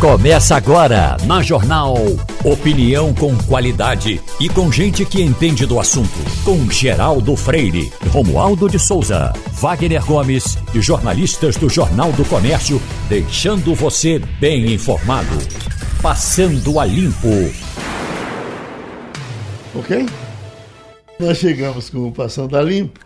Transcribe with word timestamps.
Começa 0.00 0.54
agora 0.54 1.16
na 1.26 1.42
Jornal 1.42 1.96
Opinião 2.44 3.12
com 3.12 3.36
qualidade 3.36 4.20
e 4.38 4.48
com 4.48 4.70
gente 4.70 5.04
que 5.04 5.20
entende 5.20 5.66
do 5.66 5.80
assunto. 5.80 6.08
Com 6.44 6.70
Geraldo 6.70 7.34
Freire, 7.34 7.92
Romualdo 8.12 8.68
de 8.68 8.78
Souza, 8.78 9.32
Wagner 9.54 10.06
Gomes 10.06 10.56
e 10.72 10.80
jornalistas 10.80 11.56
do 11.56 11.68
Jornal 11.68 12.12
do 12.12 12.24
Comércio, 12.26 12.80
deixando 13.08 13.74
você 13.74 14.20
bem 14.38 14.72
informado. 14.72 15.36
Passando 16.00 16.78
a 16.78 16.84
limpo. 16.84 17.28
Ok? 19.74 20.06
Nós 21.18 21.38
chegamos 21.38 21.90
com 21.90 22.06
o 22.06 22.12
Passando 22.12 22.56
a 22.56 22.62
Limpo. 22.62 23.00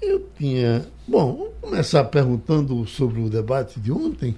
Eu 0.00 0.24
tinha. 0.38 0.86
Bom, 1.08 1.36
vamos 1.36 1.54
começar 1.60 2.04
perguntando 2.04 2.86
sobre 2.86 3.20
o 3.20 3.28
debate 3.28 3.80
de 3.80 3.90
ontem. 3.90 4.36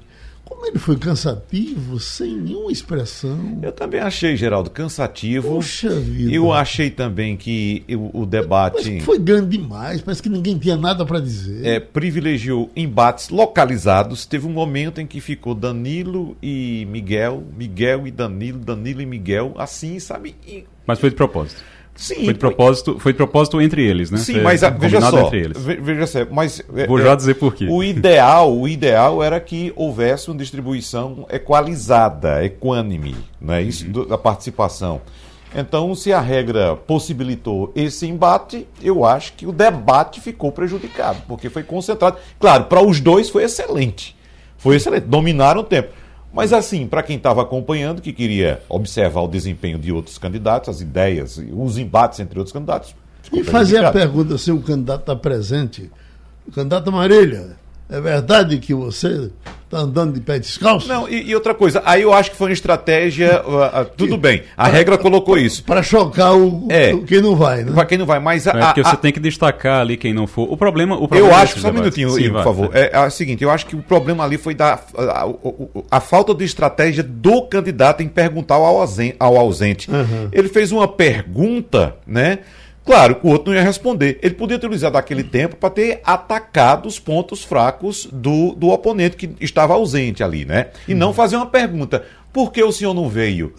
Como 0.49 0.67
ele 0.67 0.79
foi 0.79 0.97
cansativo, 0.97 2.01
sem 2.01 2.35
nenhuma 2.35 2.73
expressão. 2.73 3.59
Eu 3.61 3.71
também 3.71 4.01
achei, 4.01 4.35
Geraldo, 4.35 4.71
cansativo. 4.71 5.57
Puxa 5.57 5.91
vida. 5.91 6.33
Eu 6.33 6.51
achei 6.51 6.91
também 6.91 7.37
que 7.37 7.85
o, 7.91 8.23
o 8.23 8.27
debate. 8.27 8.93
Mas 8.93 9.05
foi 9.05 9.19
grande 9.19 9.59
demais, 9.59 10.01
parece 10.01 10.23
que 10.23 10.29
ninguém 10.31 10.57
tinha 10.57 10.75
nada 10.75 11.05
para 11.05 11.21
dizer. 11.21 11.67
É, 11.67 11.79
privilegiou 11.79 12.71
embates 12.75 13.29
localizados. 13.29 14.25
Teve 14.25 14.47
um 14.47 14.51
momento 14.51 15.03
em 15.03 15.07
que 15.07 15.21
ficou 15.21 15.55
Danilo 15.55 16.35
e 16.43 16.87
Miguel, 16.91 17.45
Miguel 17.55 18.07
e 18.07 18.11
Danilo, 18.11 18.59
Danilo 18.59 19.03
e 19.03 19.07
Miguel, 19.07 19.53
assim, 19.59 20.01
sabe? 20.01 20.35
E... 20.47 20.65
Mas 20.87 20.99
foi 20.99 21.11
de 21.11 21.17
propósito. 21.17 21.63
Sim, 22.01 22.25
foi 22.27 22.33
de 22.33 22.39
propósito, 22.39 22.97
foi 23.01 23.13
de 23.13 23.17
propósito 23.17 23.61
entre 23.61 23.85
eles, 23.85 24.09
né? 24.09 24.19
Sim, 24.19 24.41
mas 24.41 24.63
a, 24.63 24.71
veja 24.71 25.01
só, 25.01 25.27
entre 25.27 25.41
eles. 25.41 25.59
ve- 25.61 25.75
veja 25.83 26.07
só, 26.07 26.21
mas 26.31 26.63
é, 26.77 26.87
Vou 26.87 27.01
é, 27.01 27.03
já 27.03 27.15
dizer 27.17 27.35
por 27.35 27.53
quê. 27.53 27.67
O 27.69 27.83
ideal, 27.83 28.57
o 28.57 28.69
ideal 28.69 29.21
era 29.21 29.41
que 29.41 29.73
houvesse 29.75 30.31
uma 30.31 30.37
distribuição 30.39 31.27
equalizada, 31.29 32.45
equânime, 32.45 33.17
né? 33.41 33.61
Isso 33.63 33.85
Uhum. 33.87 34.07
da 34.07 34.17
participação. 34.17 35.01
Então, 35.55 35.93
se 35.95 36.13
a 36.13 36.21
regra 36.21 36.77
possibilitou 36.77 37.73
esse 37.75 38.07
embate, 38.07 38.67
eu 38.83 39.05
acho 39.05 39.33
que 39.33 39.47
o 39.47 39.51
debate 39.53 40.21
ficou 40.21 40.53
prejudicado, 40.53 41.23
porque 41.27 41.49
foi 41.51 41.63
concentrado. 41.65 42.17
Claro, 42.39 42.65
para 42.65 42.81
os 42.81 43.01
dois 43.01 43.29
foi 43.29 43.43
excelente. 43.43 44.15
Foi 44.57 44.77
excelente, 44.77 45.05
dominaram 45.07 45.63
o 45.63 45.65
tempo. 45.65 45.89
Mas 46.33 46.53
assim, 46.53 46.87
para 46.87 47.03
quem 47.03 47.17
estava 47.17 47.43
acompanhando, 47.43 48.03
que 48.03 48.13
queria 48.13 48.63
observar 48.69 49.23
o 49.23 49.29
desempenho 49.29 49.79
de 49.79 49.91
outros 49.93 50.19
candidatos, 50.19 50.69
as 50.69 50.81
ideias, 50.81 51.41
os 51.53 51.79
embates 51.79 52.21
entre 52.21 52.39
outros 52.39 52.53
candidatos, 52.53 52.95
E 53.33 53.43
fazer 53.45 53.85
a 53.85 53.91
pergunta 53.91 54.39
se 54.39 54.51
o 54.53 54.61
candidato 54.61 55.01
está 55.01 55.17
presente. 55.17 55.91
Candidato 56.55 56.91
Marília, 56.91 57.58
é 57.91 58.01
verdade 58.01 58.59
que 58.59 58.75
você 58.75 59.31
está 59.65 59.79
andando 59.79 60.15
de 60.15 60.21
pé 60.21 60.39
descalço? 60.39 60.89
Não, 60.89 61.09
e, 61.09 61.29
e 61.31 61.35
outra 61.35 61.55
coisa, 61.55 61.83
aí 61.85 62.03
eu 62.03 62.13
acho 62.13 62.31
que 62.31 62.37
foi 62.37 62.49
uma 62.49 62.53
estratégia. 62.53 63.43
uh, 63.47 63.83
uh, 63.83 63.85
tudo 63.97 64.17
bem, 64.17 64.43
a 64.57 64.67
regra 64.69 64.97
colocou 64.99 65.37
isso. 65.39 65.63
Para 65.65 65.83
chocar 65.83 66.35
o, 66.37 66.67
É. 66.71 66.93
o 66.95 67.03
quem 67.03 67.21
não 67.21 67.37
vai, 67.37 67.65
né? 67.65 67.73
Para 67.73 67.85
quem 67.85 67.99
não 67.99 68.07
vai, 68.07 68.19
mas 68.19 68.47
a, 68.47 68.51
É 68.51 68.61
porque 68.67 68.81
a- 68.81 68.85
você 68.85 68.95
a- 68.95 68.97
tem 68.97 69.13
que 69.13 69.21
destacar 69.21 69.81
ali 69.81 69.97
quem 69.97 70.13
não 70.15 70.27
for. 70.27 70.51
O 70.51 70.57
problema. 70.57 70.95
O 70.97 71.07
problema 71.09 71.29
eu 71.29 71.35
acho, 71.35 71.47
desses 71.55 71.63
só 71.63 71.69
um 71.71 71.73
minutinho, 71.73 72.11
Sim, 72.11 72.21
Igor, 72.23 72.33
vai. 72.35 72.43
por 72.45 72.49
favor. 72.55 72.71
É, 72.77 72.91
é 72.93 73.01
o 73.01 73.11
seguinte, 73.11 73.43
eu 73.45 73.51
acho 73.51 73.67
que 73.67 73.77
o 73.77 73.83
problema 73.83 74.25
ali 74.25 74.39
foi 74.39 74.55
da 74.55 74.75
a, 74.97 75.25
a- 75.25 75.29
a 75.91 76.01
falta 76.01 76.35
de 76.35 76.45
estratégia 76.45 77.03
do 77.03 77.43
candidato 77.43 78.03
em 78.03 78.09
perguntar 78.09 78.55
ao 78.57 78.65
ausen- 78.65 79.15
ao 79.21 79.37
ausente. 79.37 79.89
Ele 80.33 80.49
fez 80.49 80.73
uma 80.73 80.89
pergunta, 80.89 81.97
né? 82.07 82.39
Claro, 82.89 83.17
que 83.17 83.27
o 83.27 83.29
outro 83.29 83.53
não 83.53 83.59
ia 83.59 83.63
responder. 83.63 84.19
Ele 84.23 84.33
podia 84.33 84.59
ter 84.59 84.65
utilizado 84.65 84.97
aquele 84.97 85.23
tempo 85.23 85.57
para 85.57 85.69
ter 85.69 86.01
atacado 86.03 86.89
os 86.89 86.99
pontos 86.99 87.45
fracos 87.45 88.09
do, 88.11 88.55
do 88.55 88.71
oponente 88.71 89.15
que 89.15 89.31
estava 89.43 89.75
ausente 89.75 90.25
ali, 90.25 90.47
né? 90.47 90.69
E 90.89 90.95
não 90.95 91.13
fazer 91.13 91.37
uma 91.37 91.45
pergunta. 91.45 92.03
Por 92.33 92.53
que 92.53 92.63
o 92.63 92.71
senhor 92.71 92.93
não 92.95 93.09
veio? 93.09 93.53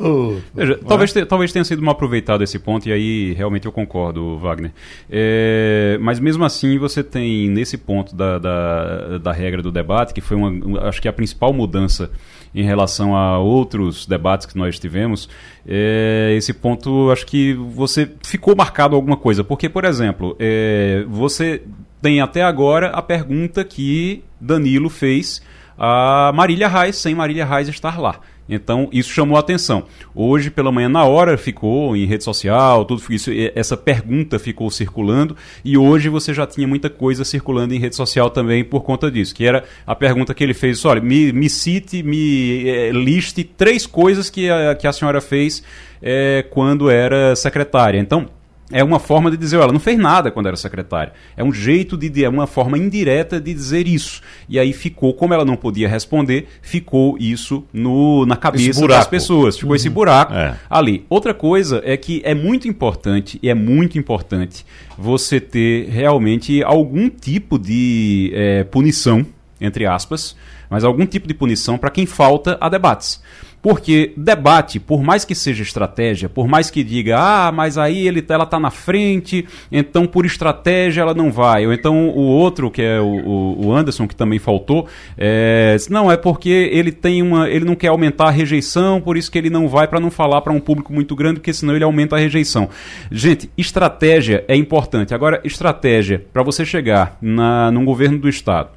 Veja, 0.53 0.79
talvez, 0.87 1.11
te- 1.11 1.25
talvez 1.25 1.51
tenha 1.51 1.65
sido 1.65 1.81
mal 1.81 1.93
aproveitado 1.93 2.43
esse 2.43 2.57
ponto, 2.59 2.87
e 2.87 2.91
aí 2.93 3.33
realmente 3.33 3.65
eu 3.65 3.71
concordo, 3.71 4.37
Wagner. 4.37 4.71
É, 5.09 5.97
mas 6.01 6.19
mesmo 6.19 6.45
assim, 6.45 6.77
você 6.77 7.03
tem 7.03 7.49
nesse 7.49 7.77
ponto 7.77 8.15
da, 8.15 8.37
da, 8.37 9.17
da 9.17 9.31
regra 9.31 9.61
do 9.61 9.71
debate, 9.71 10.13
que 10.13 10.21
foi 10.21 10.37
uma, 10.37 10.49
uma- 10.49 10.81
acho 10.87 11.01
que 11.01 11.07
a 11.07 11.13
principal 11.13 11.51
mudança 11.51 12.11
em 12.53 12.63
relação 12.63 13.15
a 13.15 13.37
outros 13.37 14.05
debates 14.05 14.45
que 14.47 14.57
nós 14.57 14.79
tivemos, 14.79 15.27
é, 15.67 16.33
esse 16.37 16.53
ponto 16.53 17.11
acho 17.11 17.25
que 17.25 17.53
você 17.53 18.09
ficou 18.23 18.55
marcado 18.55 18.95
alguma 18.95 19.17
coisa. 19.17 19.43
Porque, 19.43 19.67
por 19.69 19.83
exemplo, 19.85 20.35
é, 20.39 21.03
você 21.07 21.61
tem 22.01 22.21
até 22.21 22.43
agora 22.43 22.87
a 22.89 23.01
pergunta 23.01 23.63
que 23.63 24.23
Danilo 24.39 24.89
fez 24.89 25.41
a 25.77 26.31
Marília 26.33 26.67
Reis, 26.67 26.95
sem 26.97 27.13
Marília 27.13 27.45
Reis 27.45 27.67
estar 27.67 27.99
lá. 27.99 28.19
Então, 28.49 28.89
isso 28.91 29.11
chamou 29.11 29.37
a 29.37 29.39
atenção. 29.39 29.83
Hoje, 30.15 30.49
pela 30.49 30.71
manhã, 30.71 30.89
na 30.89 31.05
hora, 31.05 31.37
ficou 31.37 31.95
em 31.95 32.05
rede 32.05 32.23
social, 32.23 32.83
tudo 32.83 33.01
isso, 33.11 33.29
essa 33.53 33.77
pergunta 33.77 34.39
ficou 34.39 34.71
circulando, 34.71 35.37
e 35.63 35.77
hoje 35.77 36.09
você 36.09 36.33
já 36.33 36.47
tinha 36.47 36.67
muita 36.67 36.89
coisa 36.89 37.23
circulando 37.23 37.73
em 37.73 37.79
rede 37.79 37.95
social 37.95 38.29
também 38.29 38.63
por 38.63 38.81
conta 38.81 39.11
disso, 39.11 39.35
que 39.35 39.45
era 39.45 39.63
a 39.85 39.95
pergunta 39.95 40.33
que 40.33 40.43
ele 40.43 40.55
fez, 40.55 40.83
olha, 40.83 40.99
me, 40.99 41.31
me 41.31 41.49
cite, 41.49 42.01
me 42.01 42.67
eh, 42.67 42.91
liste 42.91 43.43
três 43.43 43.85
coisas 43.85 44.29
que 44.29 44.49
a, 44.49 44.73
que 44.73 44.87
a 44.87 44.91
senhora 44.91 45.21
fez 45.21 45.63
eh, 46.01 46.45
quando 46.49 46.89
era 46.89 47.35
secretária. 47.35 47.99
Então, 47.99 48.27
é 48.71 48.83
uma 48.83 48.99
forma 48.99 49.31
de 49.31 49.37
dizer, 49.37 49.57
ela 49.57 49.71
não 49.73 49.79
fez 49.79 49.97
nada 49.97 50.29
quando 50.31 50.47
era 50.47 50.55
secretária. 50.55 51.13
É 51.35 51.43
um 51.43 51.51
jeito 51.51 51.97
de, 51.97 52.23
é 52.23 52.29
uma 52.29 52.47
forma 52.47 52.77
indireta 52.77 53.39
de 53.39 53.53
dizer 53.53 53.87
isso. 53.87 54.21
E 54.47 54.59
aí 54.59 54.73
ficou, 54.73 55.13
como 55.13 55.33
ela 55.33 55.43
não 55.45 55.55
podia 55.55 55.87
responder, 55.87 56.47
ficou 56.61 57.17
isso 57.19 57.63
no, 57.73 58.25
na 58.25 58.35
cabeça 58.35 58.65
das 58.87 59.07
pessoas. 59.07 59.57
Ficou 59.57 59.75
esse 59.75 59.89
buraco 59.89 60.33
É. 60.33 60.55
ali. 60.69 61.05
Outra 61.09 61.33
coisa 61.33 61.81
é 61.83 61.97
que 61.97 62.21
é 62.23 62.33
muito 62.35 62.67
importante, 62.67 63.39
e 63.41 63.49
é 63.49 63.53
muito 63.53 63.97
importante, 63.97 64.65
você 64.97 65.39
ter 65.39 65.87
realmente 65.89 66.63
algum 66.63 67.09
tipo 67.09 67.57
de 67.57 68.31
eh, 68.33 68.63
punição, 68.65 69.25
entre 69.59 69.85
aspas, 69.85 70.35
mas 70.69 70.83
algum 70.83 71.05
tipo 71.05 71.27
de 71.27 71.33
punição 71.33 71.77
para 71.77 71.89
quem 71.89 72.05
falta 72.05 72.57
a 72.61 72.69
debates. 72.69 73.21
Porque 73.61 74.13
debate, 74.15 74.79
por 74.79 75.03
mais 75.03 75.25
que 75.25 75.35
seja 75.35 75.61
estratégia, 75.63 76.29
por 76.29 76.47
mais 76.47 76.69
que 76.69 76.81
diga, 76.81 77.17
ah, 77.19 77.51
mas 77.51 77.77
aí 77.77 78.07
ele, 78.07 78.23
ela 78.29 78.45
está 78.45 78.57
na 78.57 78.71
frente, 78.71 79.45
então 79.69 80.07
por 80.07 80.25
estratégia 80.25 81.01
ela 81.01 81.13
não 81.13 81.29
vai. 81.29 81.67
Ou 81.67 81.73
então 81.73 82.07
o 82.09 82.21
outro, 82.21 82.71
que 82.71 82.81
é 82.81 83.01
o, 83.01 83.55
o- 83.59 83.73
Anderson, 83.75 84.07
que 84.07 84.15
também 84.15 84.39
faltou, 84.39 84.87
é, 85.17 85.75
não, 85.89 86.09
é 86.09 86.15
porque 86.15 86.69
ele 86.71 86.91
tem 86.91 87.21
uma. 87.21 87.49
ele 87.49 87.65
não 87.65 87.75
quer 87.75 87.89
aumentar 87.89 88.27
a 88.27 88.31
rejeição, 88.31 89.01
por 89.01 89.17
isso 89.17 89.29
que 89.29 89.37
ele 89.37 89.49
não 89.49 89.67
vai 89.67 89.87
para 89.87 89.99
não 89.99 90.09
falar 90.09 90.39
para 90.41 90.53
um 90.53 90.59
público 90.59 90.93
muito 90.93 91.13
grande, 91.15 91.39
porque 91.41 91.51
senão 91.53 91.75
ele 91.75 91.83
aumenta 91.83 92.15
a 92.15 92.19
rejeição. 92.19 92.69
Gente, 93.11 93.49
estratégia 93.57 94.45
é 94.47 94.55
importante. 94.55 95.13
Agora, 95.13 95.41
estratégia 95.43 96.25
para 96.31 96.43
você 96.43 96.65
chegar 96.65 97.17
na, 97.21 97.69
num 97.71 97.83
governo 97.83 98.17
do 98.19 98.29
Estado, 98.29 98.69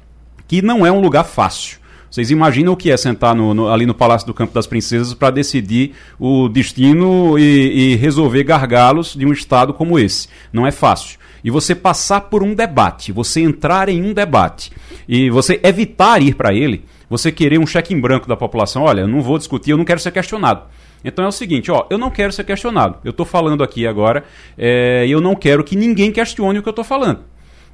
que 0.47 0.61
não 0.61 0.85
é 0.85 0.91
um 0.91 0.99
lugar 0.99 1.23
fácil. 1.23 1.81
Vocês 2.13 2.29
imaginam 2.29 2.73
o 2.73 2.77
que 2.77 2.91
é 2.91 2.95
sentar 2.95 3.33
no- 3.33 3.55
no- 3.55 3.67
ali 3.69 3.87
no 3.87 3.93
Palácio 3.95 4.27
do 4.27 4.35
Campo 4.35 4.53
das 4.53 4.67
Princesas 4.67 5.15
para 5.15 5.31
decidir 5.31 5.93
o 6.19 6.47
destino 6.47 7.39
e, 7.39 7.93
e 7.93 7.95
resolver 7.95 8.43
gargalos 8.43 9.15
de 9.15 9.25
um 9.25 9.31
Estado 9.33 9.73
como 9.73 9.97
esse? 9.97 10.27
Não 10.53 10.67
é 10.67 10.69
fácil. 10.71 11.17
E 11.43 11.49
você 11.49 11.73
passar 11.73 12.21
por 12.21 12.43
um 12.43 12.53
debate, 12.53 13.11
você 13.11 13.41
entrar 13.41 13.89
em 13.89 13.99
um 14.03 14.13
debate 14.13 14.71
e 15.09 15.31
você 15.31 15.59
evitar 15.63 16.21
ir 16.21 16.35
para 16.35 16.53
ele, 16.53 16.85
você 17.09 17.31
querer 17.31 17.57
um 17.57 17.65
cheque 17.65 17.95
em 17.95 17.99
branco 17.99 18.27
da 18.27 18.37
população, 18.37 18.83
olha, 18.83 19.01
eu 19.01 19.07
não 19.07 19.19
vou 19.19 19.39
discutir, 19.39 19.71
eu 19.71 19.77
não 19.77 19.83
quero 19.83 19.99
ser 19.99 20.11
questionado. 20.11 20.65
Então 21.03 21.25
é 21.25 21.27
o 21.27 21.31
seguinte, 21.31 21.71
ó, 21.71 21.87
eu 21.89 21.97
não 21.97 22.11
quero 22.11 22.31
ser 22.31 22.43
questionado. 22.43 22.99
Eu 23.03 23.09
estou 23.09 23.25
falando 23.25 23.63
aqui 23.63 23.87
agora 23.87 24.23
é, 24.55 25.03
e 25.07 25.11
eu 25.11 25.19
não 25.19 25.33
quero 25.33 25.63
que 25.63 25.75
ninguém 25.75 26.11
questione 26.11 26.59
o 26.59 26.61
que 26.61 26.69
eu 26.69 26.73
estou 26.73 26.85
falando. 26.85 27.21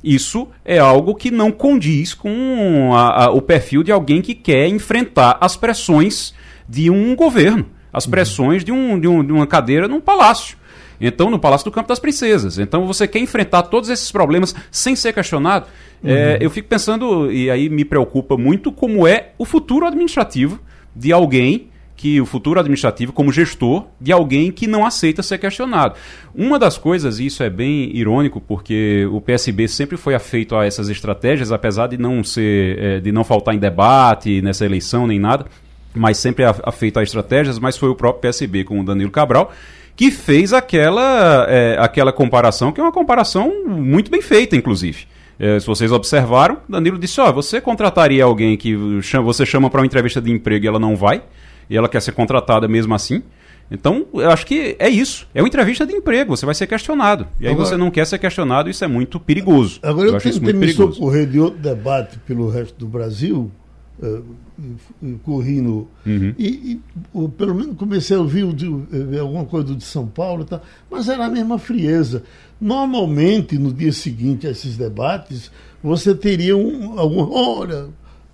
Isso 0.03 0.47
é 0.63 0.79
algo 0.79 1.13
que 1.15 1.29
não 1.29 1.51
condiz 1.51 2.13
com 2.13 2.91
a- 2.93 3.25
a- 3.25 3.31
o 3.31 3.41
perfil 3.41 3.83
de 3.83 3.91
alguém 3.91 4.21
que 4.21 4.33
quer 4.33 4.67
enfrentar 4.67 5.37
as 5.41 5.55
pressões 5.57 6.33
de 6.67 6.89
um 6.89 7.15
governo, 7.15 7.65
as 7.91 8.05
pressões 8.05 8.63
de, 8.63 8.71
um, 8.71 8.99
de, 8.99 9.07
um- 9.07 9.23
de 9.23 9.31
uma 9.33 9.45
cadeira 9.47 9.87
num 9.87 9.99
palácio. 9.99 10.57
Então, 11.01 11.29
no 11.29 11.39
Palácio 11.39 11.63
do 11.63 11.71
Campo 11.71 11.87
das 11.87 11.97
Princesas. 11.99 12.59
Então, 12.59 12.85
você 12.85 13.07
quer 13.07 13.19
enfrentar 13.19 13.63
todos 13.63 13.89
esses 13.89 14.11
problemas 14.11 14.53
sem 14.69 14.97
ser 14.97 15.13
questionado. 15.13 15.65
É, 16.03 16.37
eu 16.41 16.49
fico 16.49 16.67
pensando, 16.67 17.31
e 17.31 17.49
aí 17.49 17.69
me 17.69 17.85
preocupa 17.85 18.35
muito, 18.35 18.69
como 18.69 19.07
é 19.07 19.29
o 19.37 19.45
futuro 19.45 19.85
administrativo 19.85 20.59
de 20.93 21.13
alguém 21.13 21.68
que 21.99 22.21
o 22.21 22.25
futuro 22.25 22.61
administrativo 22.61 23.11
como 23.11 23.29
gestor 23.29 23.87
de 23.99 24.13
alguém 24.13 24.53
que 24.53 24.65
não 24.67 24.85
aceita 24.85 25.21
ser 25.21 25.37
questionado. 25.37 25.95
Uma 26.33 26.57
das 26.57 26.77
coisas, 26.77 27.19
e 27.19 27.25
isso 27.25 27.43
é 27.43 27.49
bem 27.49 27.93
irônico, 27.93 28.39
porque 28.39 29.05
o 29.11 29.19
PSB 29.19 29.67
sempre 29.67 29.97
foi 29.97 30.15
afeito 30.15 30.55
a 30.55 30.65
essas 30.65 30.87
estratégias, 30.87 31.51
apesar 31.51 31.87
de 31.87 31.97
não 31.97 32.23
ser, 32.23 32.79
eh, 32.79 32.99
de 33.01 33.11
não 33.11 33.25
faltar 33.25 33.53
em 33.53 33.59
debate 33.59 34.41
nessa 34.41 34.65
eleição 34.65 35.05
nem 35.05 35.19
nada, 35.19 35.45
mas 35.93 36.15
sempre 36.15 36.45
afeito 36.45 36.99
a 36.99 37.03
estratégias, 37.03 37.59
mas 37.59 37.77
foi 37.77 37.89
o 37.89 37.95
próprio 37.95 38.21
PSB 38.21 38.63
com 38.63 38.79
o 38.79 38.83
Danilo 38.85 39.11
Cabral 39.11 39.51
que 39.93 40.09
fez 40.09 40.53
aquela, 40.53 41.45
eh, 41.49 41.75
aquela 41.77 42.13
comparação, 42.13 42.71
que 42.71 42.79
é 42.79 42.83
uma 42.83 42.93
comparação 42.93 43.65
muito 43.67 44.09
bem 44.09 44.21
feita, 44.21 44.55
inclusive. 44.55 45.05
É, 45.37 45.59
se 45.59 45.67
vocês 45.67 45.91
observaram, 45.91 46.59
Danilo 46.69 46.97
disse: 46.97 47.19
Ó, 47.19 47.29
oh, 47.29 47.33
você 47.33 47.59
contrataria 47.59 48.23
alguém 48.23 48.55
que 48.55 48.73
você 48.75 49.45
chama 49.45 49.69
para 49.69 49.81
uma 49.81 49.85
entrevista 49.85 50.21
de 50.21 50.31
emprego 50.31 50.63
e 50.63 50.67
ela 50.69 50.79
não 50.79 50.95
vai, 50.95 51.21
e 51.69 51.77
ela 51.77 51.87
quer 51.87 52.01
ser 52.01 52.13
contratada 52.13 52.67
mesmo 52.67 52.93
assim? 52.93 53.21
Então, 53.71 54.07
eu 54.13 54.31
acho 54.31 54.45
que 54.45 54.75
é 54.79 54.89
isso. 54.89 55.27
É 55.33 55.41
uma 55.41 55.47
entrevista 55.47 55.85
de 55.85 55.93
emprego, 55.93 56.35
você 56.35 56.45
vai 56.45 56.55
ser 56.55 56.65
questionado. 56.65 57.27
E 57.39 57.45
aí 57.45 57.53
agora, 57.53 57.67
você 57.67 57.77
não 57.77 57.91
quer 57.91 58.05
ser 58.07 58.17
questionado, 58.17 58.69
isso 58.69 58.83
é 58.83 58.87
muito 58.87 59.19
perigoso. 59.19 59.79
Agora 59.83 60.07
eu, 60.07 60.13
eu 60.13 60.19
tentei 60.19 60.53
me 60.53 60.73
socorrer 60.73 61.27
de 61.27 61.39
outro 61.39 61.59
debate 61.59 62.17
pelo 62.25 62.49
resto 62.49 62.75
do 62.79 62.87
Brasil, 62.87 63.51
uh, 64.01 65.19
corri 65.23 65.61
no. 65.61 65.87
Uhum. 66.05 66.33
E, 66.37 66.79
e 67.13 67.27
pelo 67.37 67.53
menos 67.53 67.77
comecei 67.77 68.17
a 68.17 68.19
ouvir 68.19 68.51
de, 68.53 68.65
alguma 69.19 69.45
coisa 69.45 69.75
de 69.75 69.83
São 69.83 70.07
Paulo 70.07 70.43
e 70.43 70.45
tal, 70.45 70.61
mas 70.89 71.07
era 71.07 71.25
a 71.25 71.29
mesma 71.29 71.59
frieza. 71.59 72.23
Normalmente, 72.59 73.57
no 73.57 73.71
dia 73.71 73.91
seguinte 73.91 74.47
a 74.47 74.51
esses 74.51 74.75
debates, 74.77 75.51
você 75.81 76.15
teria 76.15 76.57
um, 76.57 76.99
algum. 76.99 77.31
Olha, 77.31 77.87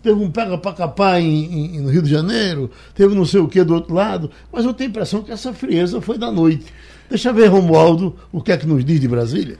teve 0.06 0.24
um 0.24 0.30
pega 0.30 0.56
para 0.56 0.72
capar 0.72 1.20
em, 1.20 1.78
em, 1.78 1.82
no 1.82 1.90
Rio 1.90 2.04
de 2.04 2.12
Janeiro, 2.12 2.70
teve 2.94 3.16
não 3.16 3.26
sei 3.26 3.40
o 3.40 3.48
que 3.48 3.64
do 3.64 3.74
outro 3.74 3.96
lado, 3.96 4.30
mas 4.52 4.64
eu 4.64 4.72
tenho 4.72 4.90
a 4.90 4.92
impressão 4.92 5.24
que 5.24 5.32
essa 5.32 5.52
frieza 5.52 6.00
foi 6.00 6.16
da 6.16 6.32
noite. 6.32 6.72
Deixa 7.10 7.30
eu 7.30 7.34
ver, 7.34 7.48
Romualdo, 7.48 8.16
o 8.32 8.40
que 8.40 8.52
é 8.52 8.58
que 8.58 8.68
nos 8.68 8.86
diz 8.86 9.00
de 9.00 9.08
Brasília. 9.08 9.58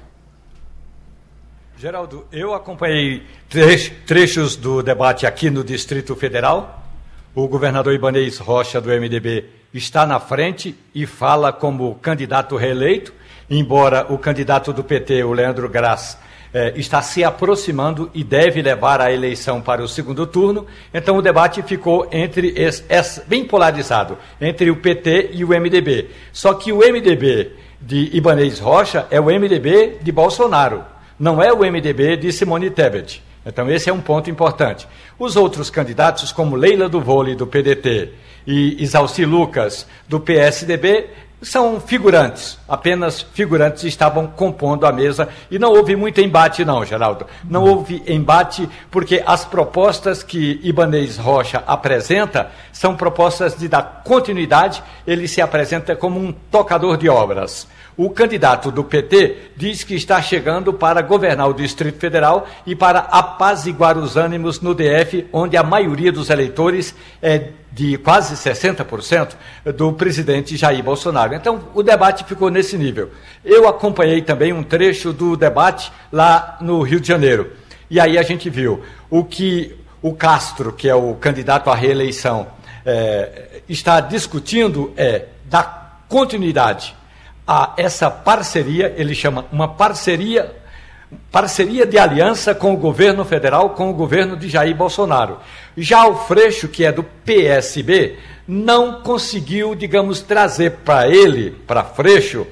Geraldo, 1.78 2.28
eu 2.32 2.54
acompanhei 2.54 3.24
trechos 4.06 4.56
do 4.56 4.84
debate 4.84 5.26
aqui 5.26 5.50
no 5.50 5.64
Distrito 5.64 6.16
Federal. 6.16 6.84
O 7.34 7.48
governador 7.48 7.94
Ibanez 7.94 8.38
Rocha, 8.38 8.80
do 8.80 8.90
MDB, 8.90 9.46
está 9.74 10.06
na 10.06 10.20
frente 10.20 10.76
e 10.94 11.08
fala 11.08 11.52
como 11.52 11.96
candidato 11.96 12.56
reeleito, 12.56 13.12
embora 13.50 14.06
o 14.14 14.18
candidato 14.20 14.72
do 14.72 14.84
PT, 14.84 15.24
o 15.24 15.34
Leandro 15.34 15.68
Graz, 15.68 16.18
eh, 16.58 16.72
está 16.78 17.02
se 17.02 17.22
aproximando 17.22 18.10
e 18.14 18.24
deve 18.24 18.62
levar 18.62 19.02
a 19.02 19.12
eleição 19.12 19.62
para 19.62 19.84
o 19.84 19.90
segundo 19.90 20.26
turno. 20.26 20.66
Então 20.94 21.18
o 21.18 21.22
debate 21.22 21.62
ficou 21.62 22.08
entre 22.10 22.56
bem 23.28 23.44
polarizado 23.44 24.18
entre 24.40 24.72
o 24.72 24.78
PT 24.78 25.32
e 25.34 25.44
o 25.44 25.50
MDB. 25.50 26.12
Só 26.32 26.54
que 26.54 26.72
o 26.72 26.78
MDB 26.78 27.52
de 27.82 28.10
Ibanez 28.16 28.60
Rocha 28.60 29.06
é 29.12 29.20
o 29.20 29.26
MDB 29.26 29.98
de 30.02 30.12
Bolsonaro, 30.14 30.86
não 31.20 31.44
é 31.44 31.52
o 31.52 31.60
MDB 31.60 32.16
de 32.16 32.32
Simone 32.32 32.70
Tebet. 32.70 33.22
Então 33.46 33.70
esse 33.70 33.90
é 33.90 33.94
um 33.94 34.00
ponto 34.00 34.30
importante. 34.30 34.88
Os 35.20 35.36
outros 35.36 35.70
candidatos, 35.70 36.32
como 36.32 36.56
Leila 36.56 36.88
do 36.88 37.02
Vôlei 37.02 37.36
do 37.36 37.46
PDT 37.46 38.14
e 38.48 38.82
Isalci 38.82 39.26
Lucas 39.26 39.86
do 40.08 40.22
PSDB, 40.22 41.10
são 41.46 41.80
figurantes, 41.80 42.58
apenas 42.68 43.22
figurantes 43.22 43.84
estavam 43.84 44.28
compondo 44.28 44.86
a 44.86 44.92
mesa 44.92 45.30
e 45.50 45.60
não 45.60 45.72
houve 45.72 45.96
muito 45.96 46.20
embate, 46.20 46.66
não, 46.66 46.84
Geraldo. 46.84 47.28
Não 47.44 47.64
houve 47.64 48.04
embate 48.08 48.68
porque 48.90 49.24
as 49.26 49.46
propostas 49.46 50.24
que 50.24 50.60
Ibanez 50.64 51.18
Rocha 51.18 51.64
apresenta 51.68 52.52
são 52.74 52.96
propostas 52.96 53.56
de 53.56 53.68
dar 53.68 54.02
continuidade, 54.04 54.84
ele 55.06 55.28
se 55.28 55.42
apresenta 55.42 55.96
como 55.96 56.20
um 56.20 56.32
tocador 56.32 56.98
de 56.98 57.08
obras. 57.08 57.68
O 57.98 58.10
candidato 58.10 58.72
do 58.72 58.84
PT 58.84 59.52
diz 59.56 59.84
que 59.84 59.96
está 59.96 60.22
chegando 60.22 60.74
para 60.74 61.02
governar 61.02 61.48
o 61.48 61.54
Distrito 61.54 61.98
Federal 61.98 62.46
e 62.66 62.76
para 62.76 63.00
apaziguar 63.00 63.98
os 63.98 64.18
ânimos 64.18 64.60
no 64.60 64.76
DF, 64.76 65.28
onde 65.32 65.56
a 65.56 65.64
maioria 65.64 66.12
dos 66.12 66.30
eleitores 66.30 66.94
é 67.22 67.52
de 67.76 67.98
quase 67.98 68.36
60% 68.36 69.36
do 69.76 69.92
presidente 69.92 70.56
Jair 70.56 70.82
Bolsonaro. 70.82 71.36
Então, 71.36 71.68
o 71.74 71.84
debate 71.84 72.24
ficou 72.24 72.50
nesse 72.50 72.78
nível. 72.78 73.12
Eu 73.44 73.68
acompanhei 73.68 74.22
também 74.22 74.54
um 74.54 74.64
trecho 74.64 75.12
do 75.12 75.36
debate 75.36 75.92
lá 76.10 76.58
no 76.62 76.82
Rio 76.82 77.02
de 77.02 77.08
Janeiro. 77.10 77.52
E 77.90 78.00
aí 78.00 78.18
a 78.18 78.24
gente 78.24 78.50
viu 78.50 78.82
o 79.10 79.26
que 79.26 79.76
o 80.02 80.14
Castro, 80.14 80.72
que 80.72 80.88
é 80.88 80.96
o 80.96 81.16
candidato 81.16 81.70
à 81.70 81.76
reeleição, 81.76 82.48
é, 82.86 83.60
está 83.68 84.00
discutindo 84.00 84.94
é 84.96 85.26
dar 85.44 86.06
continuidade 86.08 86.96
a 87.46 87.74
essa 87.76 88.10
parceria, 88.10 88.94
ele 88.96 89.14
chama 89.14 89.46
uma 89.52 89.68
parceria, 89.68 90.56
parceria 91.32 91.86
de 91.86 91.98
aliança 91.98 92.54
com 92.56 92.74
o 92.74 92.78
governo 92.78 93.26
federal, 93.26 93.72
com 93.72 93.90
o 93.90 93.94
governo 93.94 94.38
de 94.38 94.50
Jair 94.50 94.76
Bolsonaro. 94.76 95.40
Já 95.78 96.08
o 96.08 96.16
Freixo, 96.16 96.68
que 96.68 96.86
é 96.86 96.92
do 96.92 97.04
PSB, 97.04 98.18
não 98.48 99.02
conseguiu, 99.02 99.76
digamos, 99.76 100.22
trazer 100.22 100.72
para 100.84 101.08
ele, 101.08 101.52
para 101.68 101.84
Freixo, 101.84 102.46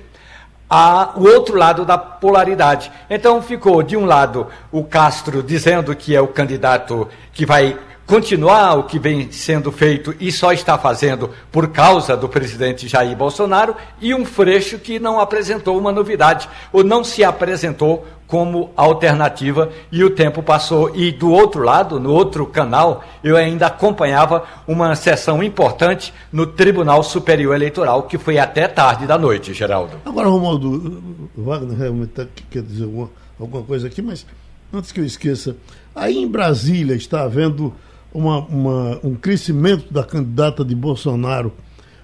a, 0.70 1.14
o 1.16 1.24
outro 1.26 1.56
lado 1.56 1.86
da 1.86 1.98
polaridade. 1.98 2.92
Então 3.10 3.42
ficou, 3.42 3.84
de 3.84 3.96
um 3.96 4.06
lado, 4.06 4.48
o 4.72 4.84
Castro 4.84 5.44
dizendo 5.44 5.96
que 5.96 6.16
é 6.16 6.22
o 6.22 6.28
candidato 6.28 7.08
que 7.32 7.46
vai 7.46 7.78
continuar 8.06 8.76
o 8.76 8.84
que 8.84 9.00
vem 9.00 9.32
sendo 9.32 9.72
feito 9.72 10.14
e 10.20 10.32
só 10.32 10.52
está 10.52 10.78
fazendo 10.78 11.30
por 11.52 11.70
causa 11.70 12.18
do 12.18 12.28
presidente 12.28 12.88
Jair 12.88 13.16
Bolsonaro, 13.16 13.76
e 14.02 14.14
um 14.14 14.26
Freixo 14.26 14.78
que 14.78 15.00
não 15.00 15.20
apresentou 15.20 15.78
uma 15.78 15.92
novidade, 15.92 16.50
ou 16.72 16.84
não 16.84 17.04
se 17.04 17.24
apresentou 17.24 18.06
como 18.28 18.72
alternativa, 18.76 19.70
e 19.92 20.04
o 20.04 20.10
tempo 20.10 20.42
passou. 20.42 20.96
E 20.96 21.12
do 21.12 21.32
outro 21.32 21.62
lado, 21.62 22.00
no 22.00 22.12
outro 22.12 22.48
canal, 22.48 23.04
eu 23.24 23.38
ainda 23.38 23.68
acompanhava 23.68 24.44
uma 24.68 24.96
sessão 24.96 25.44
importante 25.44 26.12
no 26.32 26.48
Tribunal 26.48 27.04
Superior 27.04 27.54
Eleitoral, 27.54 28.04
que 28.04 28.18
foi 28.18 28.40
até 28.40 28.68
tarde 28.68 29.06
da 29.06 29.20
noite, 29.20 29.54
Geraldo. 29.54 29.98
Agora, 30.04 30.30
Romualdo, 30.30 31.30
Wagner 31.38 31.78
realmente 31.78 32.28
quer 32.50 32.64
dizer 32.64 32.86
alguma, 32.86 33.10
alguma 33.40 33.64
coisa 33.64 33.88
aqui, 33.88 34.02
mas 34.02 34.26
antes 34.74 34.92
que 34.92 35.00
eu 35.00 35.06
esqueça, 35.06 35.56
aí 35.96 36.18
em 36.18 36.28
Brasília 36.28 36.96
está 36.96 37.22
havendo 37.22 37.72
uma, 38.14 38.40
uma, 38.40 39.00
um 39.04 39.16
crescimento 39.16 39.92
da 39.92 40.04
candidata 40.04 40.64
de 40.64 40.76
Bolsonaro, 40.76 41.52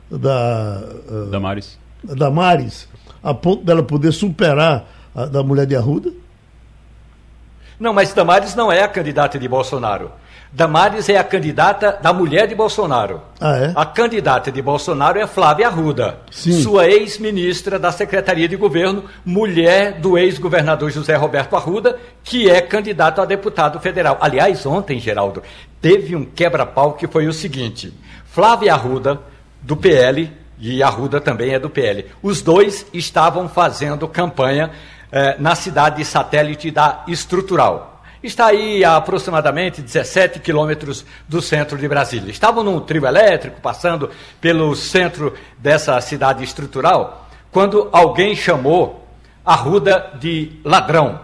da 0.09 0.81
uh, 1.09 1.25
Damares. 1.27 1.77
Damares, 2.03 2.89
a 3.21 3.33
ponto 3.33 3.63
dela 3.63 3.83
poder 3.83 4.11
superar 4.11 4.85
a 5.13 5.25
da 5.25 5.43
mulher 5.43 5.65
de 5.65 5.75
Arruda? 5.75 6.11
Não, 7.79 7.93
mas 7.93 8.13
Damares 8.13 8.55
não 8.55 8.71
é 8.71 8.83
a 8.83 8.87
candidata 8.87 9.37
de 9.37 9.47
Bolsonaro. 9.47 10.11
Damares 10.51 11.07
é 11.07 11.17
a 11.17 11.23
candidata 11.23 11.99
da 12.01 12.11
mulher 12.11 12.47
de 12.47 12.55
Bolsonaro. 12.55 13.21
Ah, 13.39 13.55
é? 13.57 13.73
A 13.75 13.85
candidata 13.85 14.51
de 14.51 14.61
Bolsonaro 14.61 15.19
é 15.19 15.27
Flávia 15.27 15.67
Arruda, 15.67 16.17
Sim. 16.31 16.63
sua 16.63 16.87
ex-ministra 16.87 17.77
da 17.77 17.91
Secretaria 17.91 18.47
de 18.47 18.55
Governo, 18.55 19.03
mulher 19.23 19.99
do 19.99 20.17
ex-governador 20.17 20.89
José 20.89 21.15
Roberto 21.15 21.55
Arruda, 21.55 21.99
que 22.23 22.49
é 22.49 22.61
candidato 22.61 23.21
a 23.21 23.25
deputado 23.25 23.79
federal. 23.79 24.17
Aliás, 24.19 24.65
ontem, 24.65 24.99
Geraldo, 24.99 25.43
teve 25.79 26.15
um 26.15 26.25
quebra-pau 26.25 26.93
que 26.93 27.07
foi 27.07 27.27
o 27.27 27.33
seguinte: 27.33 27.93
Flávia 28.25 28.73
Arruda, 28.73 29.21
do 29.61 29.77
PL, 29.77 30.31
e 30.59 30.81
Arruda 30.81 31.21
também 31.21 31.53
é 31.53 31.59
do 31.59 31.69
PL, 31.69 32.05
os 32.21 32.41
dois 32.41 32.87
estavam 32.91 33.47
fazendo 33.47 34.07
campanha 34.07 34.71
eh, 35.11 35.35
na 35.39 35.55
cidade 35.55 36.03
satélite 36.03 36.69
da 36.69 37.03
Estrutural. 37.07 37.88
Está 38.21 38.47
aí 38.47 38.83
a 38.83 38.97
aproximadamente 38.97 39.81
17 39.81 40.39
quilômetros 40.39 41.05
do 41.27 41.41
centro 41.41 41.77
de 41.77 41.87
Brasília. 41.87 42.29
Estavam 42.29 42.63
num 42.63 42.81
trio 42.81 43.05
elétrico, 43.05 43.61
passando 43.61 44.09
pelo 44.41 44.75
centro 44.75 45.33
dessa 45.57 45.99
cidade 46.01 46.43
estrutural, 46.43 47.29
quando 47.49 47.87
alguém 47.93 48.35
chamou 48.35 49.07
Arruda 49.45 50.11
de 50.19 50.59
ladrão. 50.63 51.21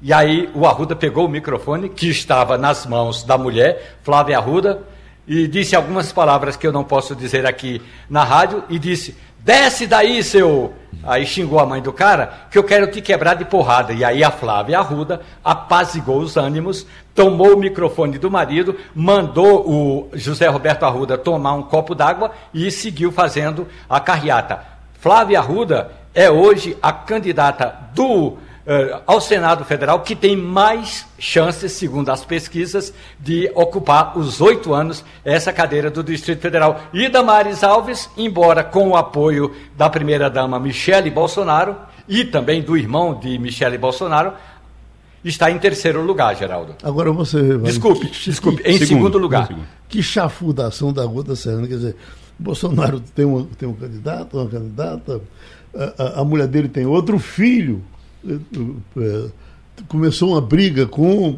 E 0.00 0.12
aí 0.12 0.48
o 0.54 0.64
Arruda 0.64 0.94
pegou 0.94 1.26
o 1.26 1.28
microfone, 1.28 1.88
que 1.88 2.08
estava 2.08 2.56
nas 2.56 2.86
mãos 2.86 3.24
da 3.24 3.36
mulher, 3.36 3.98
Flávia 4.02 4.38
Arruda, 4.38 4.82
e 5.26 5.48
disse 5.48 5.74
algumas 5.74 6.12
palavras 6.12 6.56
que 6.56 6.66
eu 6.66 6.72
não 6.72 6.84
posso 6.84 7.16
dizer 7.16 7.44
aqui 7.44 7.82
na 8.08 8.22
rádio, 8.22 8.62
e 8.70 8.78
disse: 8.78 9.16
Desce 9.46 9.86
daí, 9.86 10.24
seu 10.24 10.74
Aí 11.04 11.24
xingou 11.24 11.60
a 11.60 11.64
mãe 11.66 11.80
do 11.80 11.92
cara 11.92 12.48
que 12.50 12.58
eu 12.58 12.64
quero 12.64 12.90
te 12.90 13.00
quebrar 13.00 13.34
de 13.34 13.44
porrada. 13.44 13.92
E 13.92 14.04
aí 14.04 14.24
a 14.24 14.30
Flávia 14.32 14.80
Arruda 14.80 15.20
apazigou 15.44 16.18
os 16.18 16.36
ânimos, 16.36 16.84
tomou 17.14 17.54
o 17.54 17.56
microfone 17.56 18.18
do 18.18 18.28
marido, 18.28 18.76
mandou 18.92 19.70
o 19.70 20.08
José 20.14 20.48
Roberto 20.48 20.82
Arruda 20.82 21.16
tomar 21.16 21.52
um 21.52 21.62
copo 21.62 21.94
d'água 21.94 22.32
e 22.52 22.72
seguiu 22.72 23.12
fazendo 23.12 23.68
a 23.88 24.00
carreata. 24.00 24.64
Flávia 24.94 25.38
Arruda 25.38 25.92
é 26.12 26.28
hoje 26.28 26.76
a 26.82 26.92
candidata 26.92 27.72
do 27.94 28.38
uh, 28.66 29.02
ao 29.06 29.20
Senado 29.20 29.64
Federal, 29.64 30.00
que 30.00 30.16
tem 30.16 30.36
mais 30.36 31.06
chances, 31.18 31.72
segundo 31.72 32.10
as 32.10 32.24
pesquisas, 32.24 32.92
de 33.18 33.50
ocupar 33.54 34.18
os 34.18 34.40
oito 34.40 34.74
anos 34.74 35.04
essa 35.24 35.52
cadeira 35.52 35.90
do 35.90 36.02
Distrito 36.02 36.40
Federal. 36.40 36.80
E 36.92 37.08
Damares 37.08 37.62
Alves, 37.62 38.10
embora 38.16 38.64
com 38.64 38.90
o 38.90 38.96
apoio 38.96 39.54
da 39.76 39.88
primeira-dama 39.88 40.58
Michele 40.58 41.10
Bolsonaro 41.10 41.76
e 42.08 42.24
também 42.24 42.60
do 42.60 42.76
irmão 42.76 43.18
de 43.18 43.38
Michele 43.38 43.78
Bolsonaro, 43.78 44.32
está 45.24 45.50
em 45.50 45.58
terceiro 45.58 46.02
lugar, 46.02 46.36
Geraldo. 46.36 46.74
Agora 46.82 47.10
você. 47.12 47.58
Desculpe, 47.58 48.06
que, 48.08 48.30
desculpe, 48.30 48.62
em 48.64 48.78
segundo, 48.78 48.86
segundo 48.86 49.18
lugar. 49.18 49.48
Que 49.88 50.02
chafudação 50.02 50.92
da 50.92 51.04
Rua 51.04 51.22
da 51.22 51.36
Serrana, 51.36 51.66
quer 51.66 51.74
dizer, 51.74 51.96
Bolsonaro 52.38 53.00
tem, 53.00 53.24
uma, 53.24 53.46
tem 53.58 53.68
um 53.68 53.74
candidato, 53.74 54.38
uma 54.38 54.48
candidata, 54.48 55.20
a, 55.74 56.02
a, 56.02 56.20
a 56.20 56.24
mulher 56.24 56.46
dele 56.46 56.68
tem 56.68 56.86
outro 56.86 57.18
filho, 57.18 57.82
começou 59.88 60.30
uma 60.32 60.40
briga 60.40 60.86
com, 60.86 61.34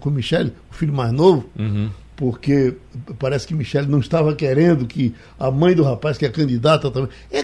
com 0.00 0.10
Michele, 0.10 0.52
o 0.70 0.74
filho 0.74 0.92
mais 0.92 1.12
novo, 1.12 1.44
Uhum. 1.58 1.90
porque 2.16 2.74
parece 3.18 3.46
que 3.46 3.54
Michele 3.54 3.86
não 3.88 3.98
estava 3.98 4.34
querendo 4.34 4.86
que 4.86 5.14
a 5.38 5.50
mãe 5.50 5.74
do 5.74 5.82
rapaz, 5.82 6.16
que 6.16 6.24
é 6.24 6.28
candidata 6.30 6.90
também. 6.90 7.10
É, 7.30 7.40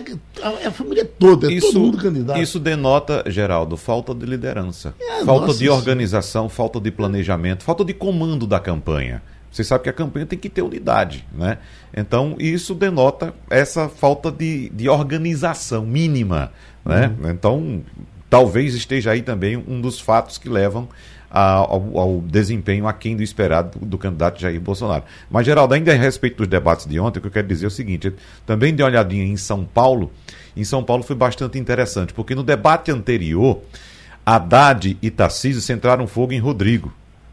é 0.63 0.67
a 0.67 0.71
família 0.71 1.05
toda, 1.05 1.53
é 1.53 1.61
todo 1.61 1.79
mundo 1.81 1.99
candidato. 1.99 2.41
Isso 2.41 2.59
denota, 2.59 3.23
Geraldo, 3.27 3.77
falta 3.77 4.15
de 4.15 4.25
liderança, 4.25 4.95
É, 5.01 5.25
falta 5.25 5.49
nossa, 5.49 5.59
de 5.59 5.65
isso- 5.67 5.75
organização, 5.75 6.49
falta 6.49 6.81
de 6.81 6.91
planejamento, 6.91 7.63
falta 7.65 7.85
de 7.85 7.93
comando 7.93 8.47
da 8.47 8.59
campanha. 8.61 9.23
Você 9.53 9.65
sabe 9.65 9.83
que 9.83 9.91
a 9.91 9.93
campanha 9.93 10.25
tem 10.25 10.39
que 10.39 10.49
ter 10.49 10.63
unidade, 10.63 11.27
né? 11.35 11.59
Então, 11.95 12.37
isso 12.39 12.73
denota 12.73 13.35
essa 13.51 13.89
falta 13.89 14.31
de, 14.31 14.69
de 14.71 14.89
organização 14.89 15.85
mínima, 15.85 16.53
né? 16.85 17.13
Uhum. 17.21 17.31
Então, 17.31 17.83
talvez 18.31 18.75
esteja 18.75 19.11
aí 19.11 19.21
também 19.21 19.57
um 19.57 19.81
dos 19.81 20.01
fatos 20.01 20.39
que 20.39 20.49
levam 20.49 20.89
ao, 21.31 21.99
ao 21.99 22.21
desempenho 22.21 22.89
aquém 22.89 23.17
do 23.17 23.23
esperado 23.23 23.79
do, 23.79 23.87
do 23.87 23.99
candidato 23.99 24.41
Jair 24.41 24.61
Bolsonaro. 24.61 25.05
Mas, 25.31 25.47
Geraldo, 25.47 25.75
ainda 25.75 25.93
a 25.93 25.97
respeito 25.97 26.39
dos 26.39 26.49
debates 26.49 26.87
de 26.87 26.99
ontem, 26.99 27.19
o 27.19 27.23
que 27.23 27.29
eu 27.29 27.33
quero 27.33 27.47
dizer 27.47 27.67
é 27.67 27.69
o 27.69 27.71
seguinte: 27.71 28.13
também 28.47 28.75
dei 28.75 28.85
uma 28.85 28.91
olhadinha 28.91 29.25
em 29.25 29.37
São 29.37 29.65
Paulo. 29.65 30.11
Em 30.57 30.65
São 30.65 30.83
Paulo 30.83 31.03
foi 31.03 31.15
bastante 31.15 31.59
interessante, 31.59 32.13
porque 32.13 32.35
no 32.35 32.43
debate 32.43 32.91
anterior, 32.91 33.61
Haddad 34.27 34.99
e 35.01 35.11
Tarcísio 35.11 35.63
centraram 35.63 36.07
fogo 36.07 36.33
em 36.33 36.39
Rodrigo, 36.39 36.93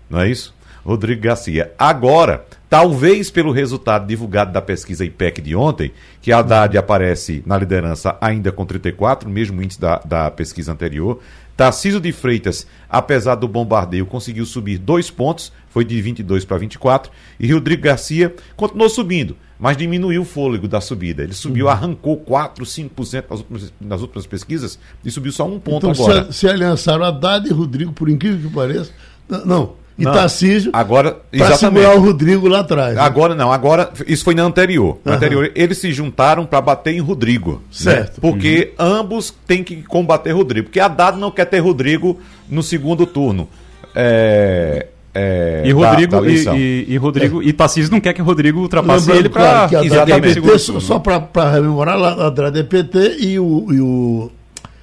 não 0.10 0.20
é 0.20 0.30
isso? 0.30 0.54
Rodrigo 0.86 1.22
Garcia. 1.22 1.74
Agora, 1.78 2.46
talvez 2.70 3.32
pelo 3.32 3.52
resultado 3.52 4.08
divulgado 4.08 4.52
da 4.52 4.62
pesquisa 4.62 5.06
IPEC 5.06 5.42
de 5.42 5.56
ontem, 5.56 5.92
que 6.22 6.32
Haddad 6.32 6.78
aparece 6.78 7.44
na 7.46 7.58
liderança 7.58 8.18
ainda 8.20 8.52
com 8.52 8.66
34, 8.66 9.30
mesmo 9.30 9.62
índice 9.62 9.80
da, 9.80 10.00
da 10.00 10.32
pesquisa 10.32 10.72
anterior. 10.72 11.20
Tarcísio 11.56 12.00
de 12.00 12.12
Freitas, 12.12 12.68
apesar 12.88 13.34
do 13.34 13.48
bombardeio, 13.48 14.06
conseguiu 14.06 14.46
subir 14.46 14.78
dois 14.78 15.10
pontos, 15.10 15.52
foi 15.70 15.84
de 15.84 16.00
22 16.00 16.46
para 16.46 16.58
24. 16.58 17.12
E 17.40 17.52
Rodrigo 17.52 17.82
Garcia 17.82 18.36
continuou 18.56 18.88
subindo, 18.90 19.36
mas 19.58 19.76
diminuiu 19.76 20.22
o 20.22 20.26
fôlego 20.26 20.68
da 20.68 20.80
subida. 20.80 21.24
Ele 21.24 21.34
subiu, 21.34 21.68
arrancou 21.68 22.18
4, 22.18 22.64
5% 22.64 23.24
nas 23.28 23.40
últimas, 23.40 23.74
nas 23.82 24.02
últimas 24.02 24.28
pesquisas 24.28 24.78
e 25.04 25.10
subiu 25.10 25.32
só 25.32 25.48
um 25.48 25.60
ponto 25.60 25.90
então, 25.90 26.04
agora. 26.04 26.32
se, 26.32 26.40
se 26.40 26.48
aliançaram 26.48 27.04
Haddad 27.04 27.48
e 27.48 27.52
Rodrigo, 27.52 27.92
por 27.92 28.08
incrível 28.08 28.50
que 28.50 28.56
pareça. 28.56 28.92
Não. 29.28 29.74
E 30.00 30.04
Não, 30.04 30.14
Tarcísio 30.14 30.70
Agora, 30.74 31.12
para 31.32 31.48
exatamente. 31.48 31.60
segurar 31.86 31.96
o 31.96 32.00
Rodrigo 32.06 32.48
lá 32.48 32.60
atrás. 32.60 32.96
né? 32.96 33.02
Agora 33.02 33.34
não, 33.34 33.52
agora 33.52 33.90
isso 34.06 34.24
foi 34.24 34.36
na 34.36 34.44
anterior. 34.44 35.00
Na 35.04 35.12
Aham. 35.14 35.18
anterior 35.18 35.52
eles 35.56 35.78
se 35.80 35.92
juntaram 35.92 36.46
para 36.46 36.62
bater 36.62 36.94
em 36.94 37.00
Rodrigo. 37.00 37.62
Certo. 37.72 38.12
né? 38.14 38.18
Porque 38.22 38.74
ambos 38.78 39.34
têm 39.48 39.64
que 39.64 39.78
combater 39.84 40.32
Rodrigo. 40.32 40.66
Porque 40.68 40.80
Haddad 40.80 41.18
não 41.18 41.32
quer 41.32 41.46
ter 41.46 41.60
Rodrigo 41.60 42.20
no 42.50 42.62
segundo 42.62 43.06
turno. 43.06 43.48
É, 43.96 44.86
é, 45.16 45.64
E 45.66 45.74
da- 45.74 45.90
Rodrigo, 45.90 46.12
da 46.12 46.18
eleição. 46.20 46.56
e, 46.56 46.86
e, 46.88 46.94
e 46.94 46.98
Rodrigo 46.98 47.42
e 47.42 47.52
Tarcísio 47.52 47.92
não 47.92 48.00
quer 48.00 48.14
que 48.14 48.22
Rodrigo 48.22 48.60
ultrapasse 48.60 49.08
Lembrando, 49.08 49.20
ele 49.20 49.30
para 49.30 49.42
claro, 49.42 49.58
a 49.58 49.64
Haddad 49.66 49.84
é 49.84 49.86
exatamente, 49.88 50.42
PT, 50.42 50.60
só, 50.60 50.80
só 50.80 51.00
para 51.00 51.50
rememorar, 51.52 51.98
lá, 51.98 52.28
Haddad 52.28 52.60
é 52.60 52.64
PT 52.64 53.18
e 53.20 53.40
o, 53.40 53.66
e 53.72 53.82
o, 53.82 54.32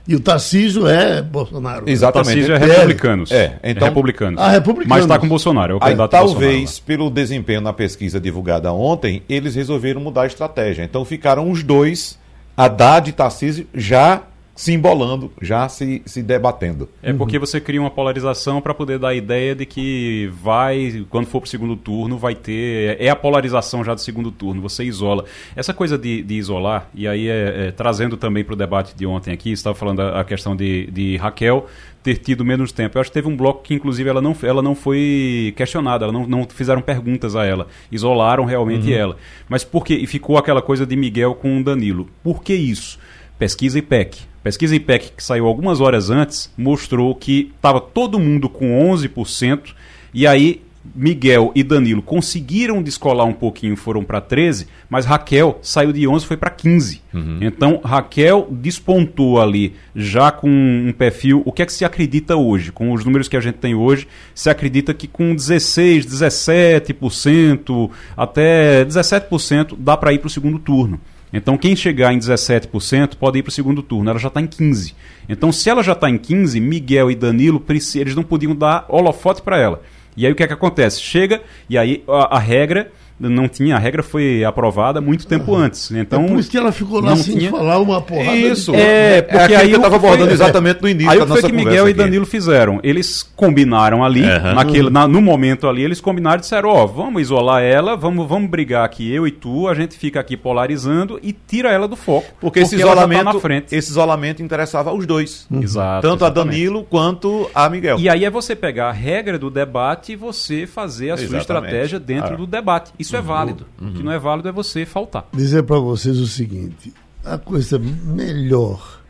e 0.06 0.14
o 0.14 0.20
Tarcísio 0.20 0.86
é 0.86 1.22
Bolsonaro. 1.22 1.88
Exatamente. 1.88 2.26
Tarcísio 2.46 2.54
é 2.54 2.56
É, 2.56 2.76
republicanos. 2.78 3.32
é, 3.32 3.58
então- 3.64 3.88
republicanos. 3.88 4.40
Ah, 4.40 4.48
republicanos. 4.48 4.88
Mas 4.88 5.04
está 5.04 5.18
com 5.18 5.26
Bolsonaro, 5.28 5.72
é 5.72 5.74
o 5.74 5.78
Aí, 5.78 5.80
candidato 5.96 6.10
talvez, 6.10 6.56
Bolsonaro. 6.56 6.84
pelo 6.86 7.10
desempenho 7.10 7.60
na 7.60 7.72
pesquisa 7.72 8.20
divulgada 8.20 8.72
ontem, 8.72 9.22
eles 9.28 9.54
resolveram 9.54 10.00
mudar 10.00 10.22
a 10.22 10.26
estratégia. 10.26 10.82
Então 10.82 11.04
ficaram 11.04 11.50
os 11.50 11.62
dois, 11.62 12.18
Haddad 12.56 13.08
e 13.08 13.12
Tarcísio, 13.12 13.66
já 13.74 14.22
se 14.54 14.72
embolando, 14.72 15.32
já 15.42 15.68
se, 15.68 16.00
se 16.06 16.22
debatendo. 16.22 16.88
É 17.02 17.12
porque 17.12 17.38
você 17.38 17.60
cria 17.60 17.80
uma 17.80 17.90
polarização 17.90 18.60
para 18.60 18.72
poder 18.72 18.98
dar 18.98 19.08
a 19.08 19.14
ideia 19.14 19.54
de 19.54 19.66
que 19.66 20.30
vai, 20.40 21.04
quando 21.10 21.26
for 21.26 21.40
para 21.40 21.46
o 21.46 21.50
segundo 21.50 21.76
turno, 21.76 22.16
vai 22.16 22.34
ter. 22.34 22.96
É 23.00 23.08
a 23.08 23.16
polarização 23.16 23.82
já 23.82 23.94
do 23.94 24.00
segundo 24.00 24.30
turno, 24.30 24.62
você 24.62 24.84
isola. 24.84 25.24
Essa 25.56 25.74
coisa 25.74 25.98
de, 25.98 26.22
de 26.22 26.34
isolar, 26.34 26.88
e 26.94 27.08
aí 27.08 27.28
é, 27.28 27.66
é, 27.66 27.70
trazendo 27.72 28.16
também 28.16 28.44
para 28.44 28.54
o 28.54 28.56
debate 28.56 28.94
de 28.94 29.04
ontem 29.04 29.32
aqui, 29.32 29.50
você 29.50 29.54
estava 29.54 29.74
falando 29.74 30.00
a, 30.00 30.20
a 30.20 30.24
questão 30.24 30.54
de, 30.54 30.86
de 30.90 31.16
Raquel 31.16 31.66
ter 32.04 32.18
tido 32.18 32.44
menos 32.44 32.70
tempo. 32.70 32.96
Eu 32.96 33.00
acho 33.00 33.10
que 33.10 33.14
teve 33.14 33.28
um 33.28 33.36
bloco 33.36 33.62
que, 33.62 33.74
inclusive, 33.74 34.08
ela 34.08 34.20
não, 34.20 34.36
ela 34.42 34.62
não 34.62 34.74
foi 34.74 35.54
questionada, 35.56 36.04
ela 36.04 36.12
não, 36.12 36.26
não 36.26 36.46
fizeram 36.46 36.82
perguntas 36.82 37.34
a 37.34 37.46
ela. 37.46 37.66
Isolaram 37.90 38.44
realmente 38.44 38.92
ela. 38.92 39.16
Mas 39.48 39.64
por 39.64 39.84
quê? 39.84 39.94
E 39.94 40.06
ficou 40.06 40.36
aquela 40.36 40.60
coisa 40.60 40.84
de 40.84 40.94
Miguel 40.94 41.34
com 41.34 41.62
Danilo. 41.62 42.06
Por 42.22 42.42
que 42.42 42.54
isso? 42.54 42.98
Pesquisa 43.38 43.78
IPEC. 43.78 44.22
Pesquisa 44.42 44.76
IPEC, 44.76 45.12
que 45.16 45.24
saiu 45.24 45.46
algumas 45.46 45.80
horas 45.80 46.10
antes, 46.10 46.52
mostrou 46.56 47.14
que 47.14 47.52
estava 47.56 47.80
todo 47.80 48.18
mundo 48.18 48.48
com 48.48 48.78
11%, 48.90 49.74
e 50.12 50.26
aí 50.26 50.62
Miguel 50.94 51.50
e 51.54 51.62
Danilo 51.62 52.02
conseguiram 52.02 52.82
descolar 52.82 53.24
um 53.24 53.32
pouquinho, 53.32 53.74
foram 53.74 54.04
para 54.04 54.20
13, 54.20 54.66
mas 54.88 55.06
Raquel 55.06 55.58
saiu 55.62 55.92
de 55.92 56.06
11 56.06 56.24
e 56.24 56.28
foi 56.28 56.36
para 56.36 56.50
15. 56.50 57.00
Então, 57.40 57.80
Raquel 57.82 58.48
despontou 58.50 59.40
ali, 59.40 59.74
já 59.96 60.30
com 60.30 60.48
um 60.48 60.92
perfil. 60.92 61.42
O 61.46 61.52
que 61.52 61.62
é 61.62 61.66
que 61.66 61.72
se 61.72 61.84
acredita 61.84 62.36
hoje? 62.36 62.70
Com 62.70 62.92
os 62.92 63.04
números 63.04 63.28
que 63.28 63.36
a 63.36 63.40
gente 63.40 63.56
tem 63.56 63.74
hoje, 63.74 64.06
se 64.34 64.50
acredita 64.50 64.92
que 64.92 65.08
com 65.08 65.34
16, 65.34 66.04
17%, 66.04 67.90
até 68.16 68.84
17% 68.84 69.74
dá 69.78 69.96
para 69.96 70.12
ir 70.12 70.18
para 70.18 70.26
o 70.26 70.30
segundo 70.30 70.58
turno. 70.58 71.00
Então, 71.36 71.58
quem 71.58 71.74
chegar 71.74 72.14
em 72.14 72.18
17% 72.18 73.16
pode 73.16 73.40
ir 73.40 73.42
para 73.42 73.50
o 73.50 73.52
segundo 73.52 73.82
turno. 73.82 74.08
Ela 74.08 74.20
já 74.20 74.28
está 74.28 74.40
em 74.40 74.46
15%. 74.46 74.94
Então, 75.28 75.50
se 75.50 75.68
ela 75.68 75.82
já 75.82 75.92
está 75.92 76.08
em 76.08 76.16
15%, 76.16 76.60
Miguel 76.60 77.10
e 77.10 77.16
Danilo, 77.16 77.60
eles 77.96 78.14
não 78.14 78.22
podiam 78.22 78.54
dar 78.54 78.86
holofote 78.88 79.42
para 79.42 79.58
ela. 79.58 79.82
E 80.16 80.24
aí 80.24 80.32
o 80.32 80.36
que 80.36 80.44
é 80.44 80.46
que 80.46 80.52
acontece? 80.52 81.00
Chega, 81.00 81.42
e 81.68 81.76
aí 81.76 82.04
a, 82.06 82.36
a 82.36 82.38
regra 82.38 82.92
não 83.18 83.48
tinha, 83.48 83.76
a 83.76 83.78
regra 83.78 84.02
foi 84.02 84.44
aprovada 84.44 85.00
muito 85.00 85.26
tempo 85.26 85.54
antes. 85.54 85.90
Então, 85.90 86.24
é 86.24 86.28
por 86.28 86.38
isso 86.38 86.50
que 86.50 86.56
ela 86.58 86.72
ficou 86.72 87.00
lá 87.00 87.14
sem 87.16 87.38
tinha- 87.38 87.50
falar 87.50 87.78
uma 87.78 88.00
porrada. 88.00 88.36
Isso. 88.36 88.72
de... 88.72 88.78
é, 88.78 89.22
porque 89.22 89.36
aquilo 89.54 89.60
aí 89.60 89.72
eu 89.72 89.78
o 89.78 89.82
tava 89.82 89.98
foi- 90.00 90.08
abordando 90.08 90.32
exatamente 90.32 90.82
no 90.82 90.88
início 90.88 91.10
Aí 91.10 91.18
da 91.18 91.24
o 91.24 91.26
que 91.26 91.32
foi 91.32 91.42
nossa 91.42 91.50
que 91.50 91.56
Miguel 91.56 91.70
conversa 91.70 91.88
e 91.88 91.90
aqui. 91.92 92.02
Danilo 92.02 92.26
fizeram? 92.26 92.80
Eles 92.82 93.22
combinaram 93.36 94.04
ali, 94.04 94.22
naquele, 94.22 94.90
na- 94.90 95.06
no 95.06 95.20
momento 95.22 95.68
ali, 95.68 95.82
eles 95.82 96.00
combinaram 96.00 96.38
e 96.38 96.40
disseram, 96.40 96.68
ó, 96.70 96.86
vamos 96.86 97.22
isolar 97.22 97.62
ela, 97.62 97.96
vamos, 97.96 98.28
vamos 98.28 98.50
brigar 98.50 98.84
aqui, 98.84 99.12
eu 99.12 99.26
e 99.26 99.30
tu, 99.30 99.68
a 99.68 99.74
gente 99.74 99.96
fica 99.96 100.18
aqui 100.20 100.36
polarizando 100.36 101.18
e 101.22 101.32
tira 101.32 101.70
ela 101.70 101.86
do 101.86 101.96
foco. 101.96 102.26
Porque 102.40 102.60
esse 102.60 102.74
ela 102.74 102.82
já 102.82 102.86
tá 102.88 102.92
isolamento, 103.04 103.24
na 103.34 103.40
frente. 103.40 103.74
esse 103.74 103.90
isolamento 103.90 104.42
interessava 104.42 104.90
aos 104.90 105.06
dois. 105.06 105.46
Exato. 105.60 106.02
Tanto 106.06 106.24
a 106.24 106.28
exatamente. 106.28 106.54
Danilo 106.56 106.84
quanto 106.84 107.48
a 107.54 107.68
Miguel. 107.70 107.98
E 107.98 108.08
aí 108.08 108.24
é 108.24 108.30
você 108.30 108.56
pegar 108.56 108.88
a 108.88 108.92
regra 108.92 109.38
do 109.38 109.50
debate 109.50 110.12
e 110.12 110.16
você 110.16 110.66
fazer 110.66 111.10
a 111.10 111.16
sua 111.16 111.24
Exatamente. 111.24 111.40
estratégia 111.42 112.00
dentro 112.00 112.34
Ah. 112.34 112.36
do 112.36 112.46
debate. 112.46 112.90
Isso 113.04 113.16
é 113.16 113.20
válido. 113.22 113.66
O 113.80 113.92
que 113.92 114.02
não 114.02 114.12
é 114.12 114.18
válido 114.18 114.48
é 114.48 114.52
você 114.52 114.84
faltar. 114.86 115.28
dizer 115.32 115.62
para 115.62 115.78
vocês 115.78 116.18
o 116.18 116.26
seguinte: 116.26 116.92
a 117.24 117.38
coisa 117.38 117.78
melhor 117.78 119.00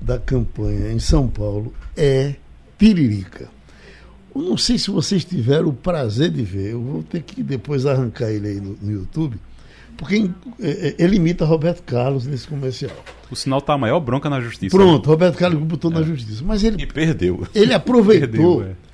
da 0.00 0.18
campanha 0.18 0.92
em 0.92 0.98
São 0.98 1.26
Paulo 1.28 1.72
é 1.96 2.34
Tiririca. 2.78 3.48
Eu 4.34 4.42
não 4.42 4.56
sei 4.56 4.76
se 4.78 4.90
vocês 4.90 5.24
tiveram 5.24 5.68
o 5.68 5.72
prazer 5.72 6.30
de 6.30 6.42
ver, 6.42 6.72
eu 6.72 6.80
vou 6.82 7.02
ter 7.02 7.22
que 7.22 7.42
depois 7.42 7.86
arrancar 7.86 8.30
ele 8.30 8.48
aí 8.48 8.60
no, 8.60 8.76
no 8.82 8.92
YouTube, 8.92 9.38
porque 9.96 10.30
eh, 10.60 10.94
eh, 10.94 10.94
ele 10.98 11.16
imita 11.16 11.44
Roberto 11.46 11.82
Carlos 11.82 12.26
nesse 12.26 12.46
comercial. 12.46 12.92
O 13.30 13.34
sinal 13.34 13.62
tá 13.62 13.72
a 13.72 13.78
maior 13.78 13.98
bronca 13.98 14.28
na 14.28 14.38
justiça. 14.40 14.76
Pronto, 14.76 15.08
Roberto 15.08 15.36
Carlos 15.38 15.60
botou 15.62 15.90
na 15.90 16.02
justiça. 16.02 16.44
Mas 16.44 16.62
ele 16.62 16.82
E 16.82 16.86
perdeu. 16.86 17.46
ele 17.54 17.72
aproveitou, 17.72 18.58
Perdeu, 18.60 18.62
é. 18.62 18.85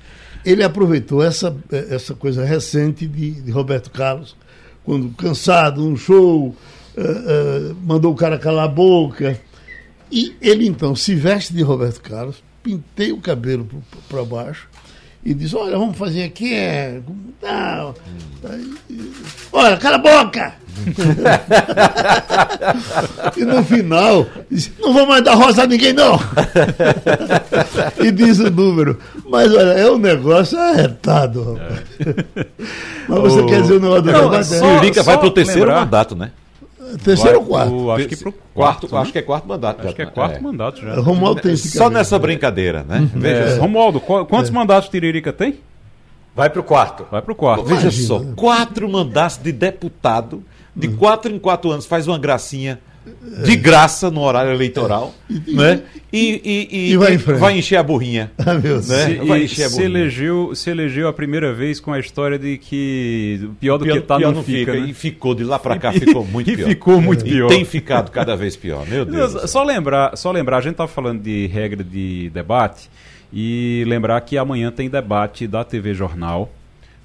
Ele 0.45 0.63
aproveitou 0.63 1.23
essa, 1.23 1.55
essa 1.89 2.13
coisa 2.13 2.43
recente 2.43 3.07
de, 3.07 3.31
de 3.41 3.51
Roberto 3.51 3.89
Carlos, 3.91 4.35
quando 4.83 5.09
cansado 5.15 5.81
num 5.81 5.95
show, 5.95 6.55
eh, 6.95 7.01
eh, 7.01 7.75
mandou 7.83 8.11
o 8.11 8.15
cara 8.15 8.37
calar 8.37 8.65
a 8.65 8.67
boca. 8.67 9.39
E 10.11 10.35
ele 10.41 10.67
então 10.67 10.95
se 10.95 11.15
veste 11.15 11.53
de 11.53 11.61
Roberto 11.61 12.01
Carlos, 12.01 12.43
penteia 12.61 13.15
o 13.15 13.21
cabelo 13.21 13.67
para 14.09 14.23
baixo 14.23 14.69
e 15.25 15.33
diz: 15.33 15.53
Olha, 15.53 15.77
vamos 15.77 15.97
fazer 15.97 16.23
aqui. 16.23 16.53
É, 16.53 16.99
tal. 17.41 17.95
Aí, 18.49 18.73
Olha, 19.51 19.77
cala 19.77 19.95
a 19.95 19.99
boca! 19.99 20.53
e 23.37 23.45
no 23.45 23.63
final, 23.63 24.25
diz, 24.49 24.71
não 24.79 24.91
vou 24.91 25.05
mais 25.05 25.23
dar 25.23 25.35
rosa 25.35 25.63
a 25.63 25.67
ninguém, 25.67 25.93
não! 25.93 26.19
e 28.03 28.11
diz 28.11 28.39
o 28.39 28.49
número. 28.49 28.97
Mas 29.29 29.53
olha, 29.53 29.73
é 29.73 29.89
um 29.89 29.99
negócio 29.99 30.57
arretado, 30.59 31.53
rapaz. 31.53 31.81
Mas 33.07 33.19
você 33.19 33.39
Ô, 33.41 33.45
quer 33.45 33.61
dizer 33.61 33.73
o 33.75 33.79
negócio 33.79 34.01
do 34.03 34.11
não, 34.11 34.33
é 34.33 34.43
só- 34.43 34.83
É, 34.83 35.03
vai 35.03 35.17
pro 35.19 35.29
terceiro 35.31 35.61
lembrar- 35.61 35.81
mandato, 35.81 36.15
né? 36.15 36.31
Terceiro 36.97 37.39
ou 37.39 37.45
quarto? 37.45 37.91
Acho 37.91 38.07
que 38.07 38.15
pro 38.15 38.31
quarto, 38.31 38.53
quarto, 38.53 38.95
né? 38.95 39.01
acho 39.01 39.11
que 39.11 39.17
é 39.19 39.21
quarto 39.21 39.47
mandato. 39.47 39.79
Acho 39.79 39.89
já 39.89 39.93
que 39.95 40.01
é 40.01 40.05
tá. 40.05 40.11
quarto 40.11 40.43
mandato 40.43 40.81
já. 40.81 40.95
Romualdo 40.99 41.41
tem 41.41 41.53
esse 41.53 41.69
Só 41.77 41.89
nessa 41.89 42.17
brincadeira, 42.19 42.83
né? 42.87 43.09
Veja 43.15 43.35
É, 43.43 43.55
só. 43.55 43.61
Romualdo, 43.61 43.99
qu- 43.99 44.25
quantos 44.25 44.49
mandatos 44.51 44.89
Tiririca 44.89 45.31
tem? 45.33 45.59
Vai 46.35 46.49
para 46.49 46.59
o 46.61 46.63
quarto. 46.63 47.05
Vai 47.11 47.21
pro 47.21 47.35
quarto. 47.35 47.63
Veja 47.65 47.81
Imagina, 47.83 48.07
só, 48.07 48.19
né? 48.19 48.33
quatro 48.35 48.89
mandatos 48.89 49.37
de 49.37 49.51
deputado, 49.51 50.43
de 50.75 50.87
quatro 50.87 51.31
em 51.31 51.37
quatro 51.39 51.69
anos, 51.71 51.85
faz 51.85 52.07
uma 52.07 52.17
gracinha. 52.17 52.79
De 53.45 53.55
graça 53.55 54.11
no 54.11 54.21
horário 54.21 54.51
eleitoral, 54.51 55.13
né? 55.47 55.81
E, 56.11 56.41
e, 56.43 56.77
e, 56.77 56.91
E 56.91 56.97
vai 56.97 57.13
e 57.13 57.17
vai 57.17 57.57
encher 57.57 57.77
a 57.77 57.83
burrinha. 57.83 58.31
Ah, 58.37 58.53
meu 58.53 58.61
Deus. 58.61 58.87
Né? 58.89 59.05
Se, 59.05 59.13
Vai 59.25 59.39
e 59.41 59.43
encher 59.45 59.63
a 59.63 59.69
se, 59.69 59.81
elegeu, 59.81 60.53
se 60.53 60.69
elegeu 60.69 61.07
a 61.07 61.13
primeira 61.13 61.51
vez 61.53 61.79
com 61.79 61.91
a 61.91 61.99
história 61.99 62.37
de 62.37 62.57
que 62.57 63.49
pior 63.59 63.77
do 63.77 63.85
que 63.85 63.99
tá 64.01 64.17
pior 64.17 64.33
não 64.33 64.43
fica. 64.43 64.73
né? 64.73 64.87
E 64.89 64.93
ficou 64.93 65.33
de 65.33 65.43
lá 65.43 65.57
pra 65.57 65.77
cá, 65.79 65.91
ficou 65.91 66.25
muito 66.25 66.51
E 66.51 66.55
pior. 66.57 66.67
ficou 66.67 67.01
muito 67.01 67.25
E 67.25 67.29
pior. 67.31 67.47
tem 67.47 67.65
ficado 67.65 68.11
cada 68.11 68.35
vez 68.35 68.55
pior, 68.55 68.85
meu 68.87 69.05
Deus. 69.05 69.49
Só 69.49 69.63
lembrar, 69.63 70.15
só 70.17 70.31
lembrar, 70.31 70.57
a 70.57 70.61
gente 70.61 70.75
tá 70.75 70.87
falando 70.87 71.21
de 71.21 71.47
regra 71.47 71.83
de 71.83 72.29
debate 72.33 72.89
e 73.31 73.83
lembrar 73.87 74.19
que 74.21 74.37
amanhã 74.37 74.71
tem 74.71 74.89
debate 74.89 75.47
da 75.47 75.63
TV 75.63 75.93
Jornal. 75.93 76.51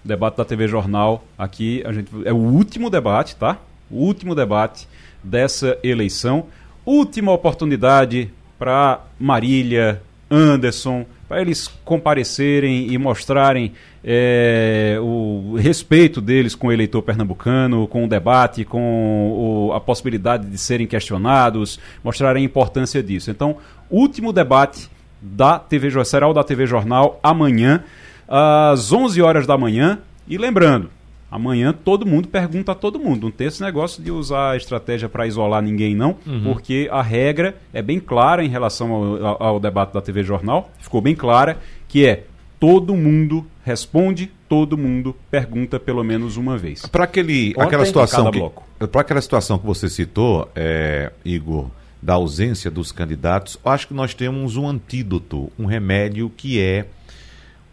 Debate 0.04 0.36
da 0.36 0.44
TV 0.44 0.68
Jornal 0.68 1.24
aqui, 1.38 1.82
a 1.86 1.92
gente 1.92 2.08
é 2.24 2.32
o 2.32 2.36
último 2.36 2.90
debate, 2.90 3.36
tá? 3.36 3.58
O 3.90 3.96
último 4.04 4.34
debate 4.34 4.86
dessa 5.22 5.78
eleição. 5.82 6.46
Última 6.84 7.32
oportunidade 7.32 8.30
para 8.58 9.00
Marília, 9.18 10.02
Anderson, 10.30 11.06
para 11.28 11.40
eles 11.42 11.68
comparecerem 11.84 12.90
e 12.90 12.96
mostrarem 12.98 13.72
eh, 14.02 14.96
o 15.02 15.56
respeito 15.58 16.20
deles 16.20 16.54
com 16.54 16.68
o 16.68 16.72
eleitor 16.72 17.02
pernambucano, 17.02 17.86
com 17.88 18.04
o 18.04 18.08
debate, 18.08 18.64
com 18.64 19.68
o- 19.68 19.72
a 19.74 19.80
possibilidade 19.80 20.46
de 20.46 20.56
serem 20.56 20.86
questionados, 20.86 21.78
mostrarem 22.02 22.42
a 22.42 22.46
importância 22.46 23.02
disso. 23.02 23.30
Então, 23.30 23.56
último 23.90 24.32
debate 24.32 24.88
da 25.20 25.58
TV, 25.58 26.02
será 26.04 26.26
o 26.28 26.32
da 26.32 26.42
TV 26.44 26.66
Jornal 26.66 27.18
amanhã, 27.22 27.84
às 28.26 28.92
11 28.92 29.20
horas 29.20 29.46
da 29.46 29.58
manhã. 29.58 29.98
E 30.26 30.38
lembrando, 30.38 30.90
amanhã 31.30 31.72
todo 31.72 32.06
mundo 32.06 32.28
pergunta 32.28 32.72
a 32.72 32.74
todo 32.74 32.98
mundo. 32.98 33.24
Não 33.24 33.30
tem 33.30 33.46
esse 33.46 33.62
negócio 33.62 34.02
de 34.02 34.10
usar 34.10 34.52
a 34.52 34.56
estratégia 34.56 35.08
para 35.08 35.26
isolar 35.26 35.62
ninguém, 35.62 35.94
não, 35.94 36.16
porque 36.44 36.88
a 36.90 37.02
regra 37.02 37.56
é 37.72 37.82
bem 37.82 38.00
clara 38.00 38.44
em 38.44 38.48
relação 38.48 38.92
ao, 38.92 39.26
ao- 39.26 39.42
ao 39.42 39.60
debate 39.60 39.92
da 39.92 40.00
TV 40.00 40.22
Jornal. 40.22 40.70
Ficou 40.80 41.00
bem 41.00 41.14
clara 41.14 41.58
que 41.86 42.06
é 42.06 42.24
todo 42.60 42.96
mundo 42.96 43.46
responde, 43.64 44.30
todo 44.48 44.76
mundo 44.78 45.14
pergunta 45.30 45.78
pelo 45.78 46.02
menos 46.02 46.36
uma 46.36 46.56
vez. 46.56 46.86
Para 46.86 47.04
aquele, 47.04 47.50
Ontem, 47.50 47.62
aquela 47.66 47.84
situação 47.84 48.30
que, 48.30 48.38
bloco. 48.38 48.64
para 48.90 49.00
aquela 49.02 49.20
situação 49.20 49.58
que 49.58 49.66
você 49.66 49.88
citou, 49.88 50.50
é, 50.56 51.12
Igor, 51.24 51.68
da 52.00 52.14
ausência 52.14 52.70
dos 52.70 52.90
candidatos, 52.90 53.58
eu 53.64 53.70
acho 53.70 53.86
que 53.88 53.92
nós 53.94 54.14
temos 54.14 54.56
um 54.56 54.66
antídoto, 54.66 55.52
um 55.58 55.66
remédio 55.66 56.30
que 56.36 56.58
é 56.60 56.86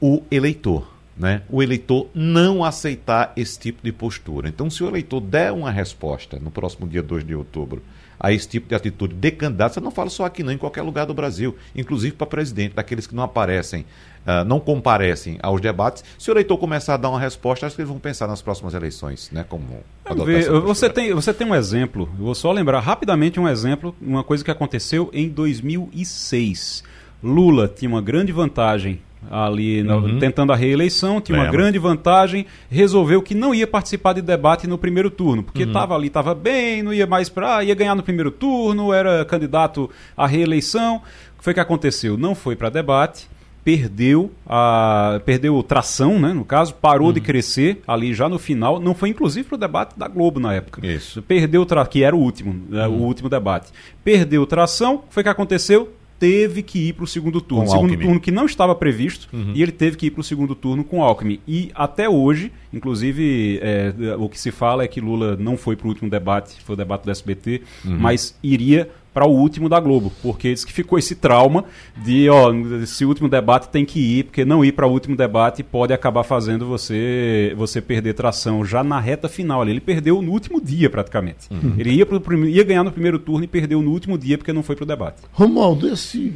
o 0.01 0.21
eleitor. 0.29 0.85
Né? 1.17 1.43
O 1.49 1.63
eleitor 1.63 2.09
não 2.13 2.63
aceitar 2.63 3.31
esse 3.37 3.57
tipo 3.57 3.81
de 3.81 3.91
postura. 3.91 4.49
Então, 4.49 4.69
se 4.69 4.83
o 4.83 4.87
eleitor 4.87 5.21
der 5.21 5.51
uma 5.53 5.71
resposta 5.71 6.37
no 6.39 6.51
próximo 6.51 6.87
dia 6.87 7.01
2 7.01 7.25
de 7.25 7.33
outubro 7.33 7.81
a 8.19 8.31
esse 8.31 8.47
tipo 8.47 8.69
de 8.69 8.75
atitude 8.75 9.13
de 9.13 9.31
candidato, 9.31 9.77
eu 9.77 9.83
não 9.83 9.91
falo 9.91 10.09
só 10.09 10.25
aqui, 10.25 10.43
não, 10.43 10.51
em 10.51 10.57
qualquer 10.57 10.81
lugar 10.81 11.05
do 11.05 11.13
Brasil, 11.13 11.55
inclusive 11.75 12.15
para 12.15 12.27
presidente, 12.27 12.73
daqueles 12.73 13.07
que 13.07 13.15
não 13.15 13.23
aparecem, 13.23 13.85
ah, 14.25 14.43
não 14.43 14.59
comparecem 14.59 15.37
aos 15.41 15.61
debates, 15.61 16.03
se 16.17 16.29
o 16.29 16.33
eleitor 16.33 16.57
começar 16.57 16.95
a 16.95 16.97
dar 16.97 17.09
uma 17.09 17.19
resposta, 17.19 17.65
acho 17.65 17.75
que 17.75 17.81
eles 17.81 17.89
vão 17.89 17.99
pensar 17.99 18.27
nas 18.27 18.41
próximas 18.41 18.73
eleições, 18.73 19.29
né? 19.31 19.45
Como 19.47 19.83
ver, 20.25 20.49
você, 20.61 20.89
tem, 20.89 21.13
você 21.13 21.33
tem 21.33 21.47
um 21.47 21.55
exemplo, 21.55 22.09
eu 22.17 22.25
vou 22.25 22.35
só 22.35 22.51
lembrar 22.51 22.79
rapidamente 22.79 23.39
um 23.39 23.47
exemplo, 23.47 23.95
uma 24.01 24.23
coisa 24.23 24.43
que 24.43 24.51
aconteceu 24.51 25.09
em 25.13 25.29
2006. 25.29 26.83
Lula 27.23 27.67
tinha 27.67 27.89
uma 27.89 28.01
grande 28.01 28.31
vantagem 28.31 29.01
ali, 29.29 29.83
na- 29.83 29.95
tentando 30.19 30.51
a 30.53 30.55
reeleição, 30.55 31.19
tinha 31.21 31.37
uma 31.37 31.45
grande 31.51 31.77
vantagem, 31.79 32.45
resolveu 32.69 33.21
que 33.21 33.33
não 33.35 33.53
ia 33.53 33.67
participar 33.67 34.13
de 34.13 34.21
debate 34.21 34.67
no 34.67 34.77
primeiro 34.77 35.09
turno, 35.09 35.43
porque 35.43 35.63
estava 35.63 35.95
ali, 35.95 36.07
estava 36.07 36.33
bem, 36.35 36.81
não 36.83 36.93
ia 36.93 37.07
mais 37.07 37.29
para, 37.29 37.63
ia 37.63 37.75
ganhar 37.75 37.95
no 37.95 38.03
primeiro 38.03 38.31
turno, 38.31 38.93
era 38.93 39.23
candidato 39.25 39.89
à 40.15 40.25
reeleição. 40.27 40.97
O 41.35 41.37
que 41.39 41.43
foi 41.43 41.53
que 41.53 41.59
aconteceu? 41.59 42.17
Não 42.17 42.33
foi 42.35 42.55
para 42.55 42.69
debate, 42.69 43.27
perdeu 43.63 44.31
a 44.47 45.19
perdeu 45.25 45.61
tração, 45.63 46.19
né, 46.19 46.31
no 46.33 46.45
caso, 46.45 46.73
parou 46.75 47.11
de 47.11 47.19
crescer 47.19 47.81
ali 47.87 48.13
já 48.13 48.29
no 48.29 48.37
final, 48.37 48.79
não 48.79 48.93
foi 48.93 49.09
inclusive 49.09 49.47
para 49.47 49.55
o 49.55 49.59
debate 49.59 49.97
da 49.97 50.07
Globo 50.07 50.39
na 50.39 50.53
época. 50.53 50.85
Isso. 50.85 51.21
Perdeu 51.23 51.65
tra... 51.65 51.83
que 51.85 52.03
era 52.03 52.15
o 52.15 52.19
último, 52.19 52.55
né, 52.69 52.87
o 52.87 52.91
último 52.91 53.27
debate. 53.27 53.71
Perdeu 54.03 54.45
tração, 54.45 54.95
o 54.95 54.99
que 54.99 55.13
foi 55.15 55.23
que 55.23 55.29
aconteceu? 55.29 55.91
Teve 56.25 56.63
que 56.63 56.89
ir 56.89 56.93
para 56.93 57.03
o 57.03 57.07
segundo 57.07 57.39
turno. 57.39 57.65
Com 57.65 57.71
segundo 57.71 57.89
Alckmin. 57.91 58.05
turno 58.05 58.19
que 58.19 58.31
não 58.31 58.45
estava 58.45 58.73
previsto 58.75 59.29
e 59.53 59.61
ele 59.61 59.71
teve 59.71 59.97
que 59.97 60.07
ir 60.07 60.11
para 60.11 60.21
o 60.21 60.23
segundo 60.23 60.55
turno 60.55 60.83
com 60.83 61.03
Alckmin. 61.03 61.39
E 61.47 61.71
até 61.75 62.09
hoje, 62.09 62.51
inclusive, 62.73 63.59
é, 63.61 63.93
o 64.17 64.27
que 64.27 64.39
se 64.39 64.51
fala 64.51 64.83
é 64.83 64.87
que 64.87 64.99
Lula 64.99 65.35
não 65.35 65.55
foi 65.57 65.75
para 65.75 65.85
o 65.85 65.89
último 65.89 66.09
debate, 66.09 66.61
foi 66.63 66.73
o 66.73 66.77
debate 66.77 67.03
do 67.03 67.11
SBT, 67.11 67.61
mas 67.83 68.37
iria 68.41 68.89
para 69.15 69.25
o 69.25 69.31
último 69.31 69.69
da 69.69 69.79
Globo, 69.79 70.11
porque 70.21 70.51
diz 70.51 70.65
que 70.65 70.73
ficou 70.73 70.99
esse 70.99 71.15
trauma 71.15 71.63
de, 72.03 72.29
ó, 72.29 72.53
esse 72.83 73.05
último 73.05 73.29
debate 73.29 73.69
tem 73.69 73.85
que 73.85 73.97
ir, 73.97 74.25
porque 74.25 74.43
não 74.43 74.63
ir 74.63 74.73
para 74.73 74.85
o 74.85 74.91
último 74.91 75.15
debate 75.15 75.63
pode 75.63 75.93
acabar 75.93 76.25
fazendo 76.25 76.65
você 76.65 77.53
você 77.55 77.81
perder 77.81 78.13
tração 78.13 78.65
já 78.65 78.83
na 78.83 78.99
reta 78.99 79.29
final 79.29 79.61
ali. 79.61 79.71
Ele 79.71 79.79
perdeu 79.79 80.21
no 80.21 80.33
último 80.33 80.59
dia 80.59 80.89
praticamente. 80.89 81.47
Ele 81.77 81.91
ia, 81.91 82.05
pro, 82.05 82.45
ia 82.45 82.63
ganhar 82.65 82.83
no 82.83 82.91
primeiro 82.91 83.17
turno 83.17 83.45
e 83.45 83.47
perdeu 83.47 83.81
no 83.81 83.89
último 83.89 84.17
dia 84.17 84.37
porque 84.37 84.51
não 84.51 84.61
foi 84.61 84.75
para 84.75 84.83
o 84.83 84.87
debate. 84.87 85.21
Romualdo, 85.31 85.87
esse 85.87 86.33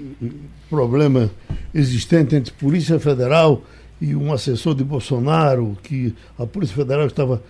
problema 0.70 1.30
existente 1.74 2.34
entre 2.34 2.54
Polícia 2.54 2.98
Federal 2.98 3.62
e 4.00 4.15
um 4.15 4.32
assessor 4.32 4.74
de 4.74 4.86
Bolsonaro, 4.86 5.78
que 5.84 6.15
a 6.38 6.46
Polícia 6.46 6.78
Federal 6.78 7.08
estava 7.08 7.44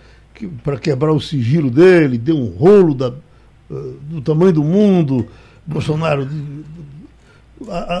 para 0.64 0.76
quebrar 0.76 1.12
o 1.12 1.20
sigilo 1.20 1.70
dele, 1.70 2.18
deu 2.18 2.36
um 2.36 2.48
rolo 2.48 2.94
da, 2.94 3.14
do 3.70 4.20
tamanho 4.20 4.52
do 4.52 4.64
mundo, 4.64 5.28
Bolsonaro. 5.66 6.28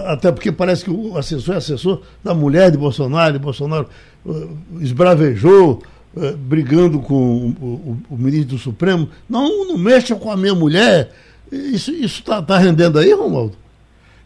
Até 0.06 0.32
porque 0.32 0.50
parece 0.50 0.84
que 0.84 0.90
o 0.90 1.16
assessor 1.18 1.54
é 1.54 1.58
assessor 1.58 2.02
da 2.24 2.34
mulher 2.34 2.70
de 2.70 2.78
Bolsonaro, 2.78 3.36
e 3.36 3.38
Bolsonaro 3.38 3.88
eh, 4.26 4.46
esbravejou, 4.80 5.82
eh, 6.16 6.32
brigando 6.32 6.98
com 7.00 7.14
o, 7.14 7.48
o- 7.50 8.02
o 8.10 8.16
ministro 8.16 8.56
do 8.56 8.58
Supremo. 8.58 9.08
Não, 9.28 9.66
não 9.66 9.76
mexa 9.76 10.16
com 10.16 10.32
a 10.32 10.36
minha 10.36 10.54
mulher. 10.54 11.12
Isso 11.52 11.92
está 11.92 12.40
tá 12.40 12.56
rendendo 12.56 12.98
aí, 12.98 13.12
Romualdo? 13.12 13.54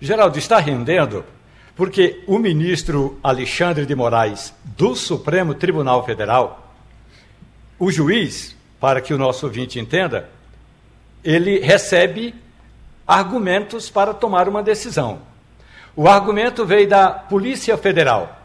Geraldo, 0.00 0.38
está 0.38 0.59
rendendo 0.59 1.24
porque 1.76 2.22
o 2.28 2.38
ministro 2.38 3.18
Alexandre 3.20 3.85
de 3.85 3.94
Moraes, 3.96 4.54
do 4.76 4.94
Supremo 4.94 5.52
Tribunal 5.54 6.07
Federal, 6.07 6.72
o 7.76 7.90
juiz, 7.90 8.54
para 8.78 9.00
que 9.00 9.12
o 9.12 9.18
nosso 9.18 9.44
ouvinte 9.46 9.80
entenda, 9.80 10.28
ele 11.24 11.58
recebe 11.60 12.34
argumentos 13.06 13.88
para 13.88 14.12
tomar 14.12 14.48
uma 14.48 14.62
decisão. 14.62 15.20
O 15.96 16.08
argumento 16.08 16.66
veio 16.66 16.88
da 16.88 17.08
Polícia 17.08 17.76
Federal 17.76 18.38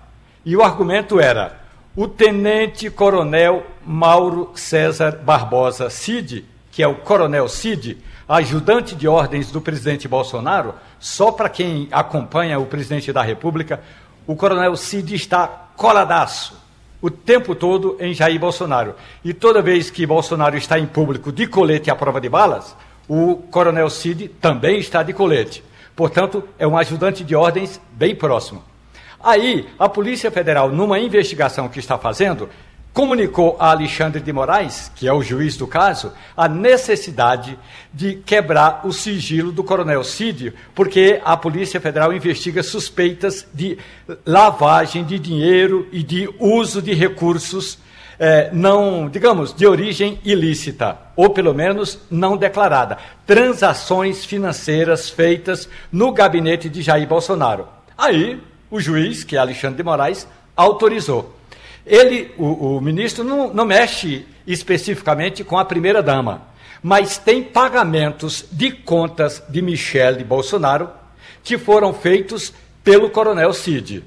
e 0.46 0.56
o 0.56 0.64
argumento 0.64 1.20
era: 1.20 1.60
o 1.96 2.08
tenente-coronel 2.08 3.66
Mauro 3.86 4.52
César 4.56 5.18
Barbosa 5.18 5.90
Cid, 5.90 6.46
que 6.72 6.82
é 6.82 6.88
o 6.88 6.96
coronel 6.96 7.50
Cid, 7.50 7.98
ajudante 8.28 8.96
de 8.96 9.08
ordens 9.08 9.52
do 9.52 9.60
presidente 9.60 10.08
Bolsonaro, 10.08 10.76
só 11.00 11.32
para 11.32 11.50
quem 11.50 11.88
acompanha 11.92 12.60
o 12.60 12.66
presidente 12.66 13.12
da 13.12 13.22
República, 13.22 13.82
o 14.28 14.36
coronel 14.36 14.76
Cid 14.76 15.16
está 15.16 15.48
coladaço 15.76 16.69
o 17.02 17.10
tempo 17.10 17.56
todo 17.56 17.98
em 18.00 18.14
Jair 18.14 18.40
Bolsonaro. 18.40 18.96
E 19.24 19.34
toda 19.34 19.62
vez 19.62 19.90
que 19.90 20.06
Bolsonaro 20.06 20.58
está 20.58 20.78
em 20.80 20.86
público 20.86 21.32
de 21.32 21.48
colete 21.48 21.90
à 21.90 21.96
prova 21.96 22.20
de 22.20 22.30
balas, 22.30 22.76
o 23.08 23.38
coronel 23.50 23.90
Cid 23.90 24.28
também 24.28 24.80
está 24.80 25.02
de 25.02 25.14
colete. 25.14 25.64
Portanto, 25.96 26.44
é 26.58 26.68
um 26.68 26.78
ajudante 26.78 27.24
de 27.24 27.36
ordens 27.36 27.82
bem 27.92 28.16
próximo. 28.16 28.64
Aí, 29.22 29.68
a 29.78 29.90
Polícia 29.90 30.32
Federal, 30.32 30.70
numa 30.70 31.00
investigação 31.00 31.68
que 31.68 31.80
está 31.80 31.98
fazendo, 31.98 32.50
comunicou 32.94 33.56
a 33.60 33.72
Alexandre 33.72 34.22
de 34.22 34.34
Moraes, 34.34 34.92
que 34.96 35.08
é 35.08 35.14
o 35.14 35.22
juiz 35.22 35.56
do 35.56 35.68
caso, 35.68 36.12
a 36.36 36.48
necessidade 36.48 37.58
de 37.94 38.16
quebrar 38.26 38.82
o 38.84 38.92
sigilo 38.92 39.52
do 39.52 39.64
coronel 39.64 40.04
Cid, 40.04 40.54
porque 40.76 41.22
a 41.24 41.38
Polícia 41.38 41.80
Federal 41.80 42.14
investiga 42.14 42.64
suspeitas 42.64 43.48
de 43.54 43.78
lavagem 44.26 45.04
de 45.04 45.18
dinheiro 45.18 45.88
e 45.92 46.04
de 46.04 46.30
uso 46.40 46.82
de 46.82 46.94
recursos 46.94 47.78
eh, 48.22 48.50
não, 48.52 49.08
digamos, 49.08 49.54
de 49.54 49.66
origem 49.66 50.20
ilícita, 50.26 50.98
ou 51.16 51.30
pelo 51.30 51.54
menos 51.54 52.00
não 52.12 52.36
declarada. 52.36 52.98
Transações 53.26 54.26
financeiras 54.26 55.10
feitas 55.10 55.70
no 55.90 56.12
gabinete 56.12 56.68
de 56.68 56.82
Jair 56.82 57.08
Bolsonaro. 57.08 57.66
Aí, 57.98 58.42
o 58.70 58.80
juiz, 58.80 59.24
que 59.24 59.38
é 59.38 59.40
Alexandre 59.40 59.78
de 59.78 59.84
Moraes, 59.84 60.28
autorizou. 60.54 61.39
Ele, 61.86 62.32
o, 62.38 62.78
o 62.78 62.82
ministro, 62.82 63.24
não, 63.24 63.54
não 63.54 63.66
mexe 63.66 64.26
especificamente 64.46 65.44
com 65.44 65.58
a 65.58 65.66
primeira-dama, 65.66 66.44
mas 66.82 67.18
tem 67.18 67.44
pagamentos 67.44 68.46
de 68.52 68.72
contas 68.72 69.44
de 69.50 69.62
Michele 69.62 70.24
Bolsonaro 70.24 70.90
que 71.44 71.58
foram 71.58 71.94
feitos 71.94 72.54
pelo 72.84 73.10
coronel 73.10 73.54
Cid. 73.54 74.04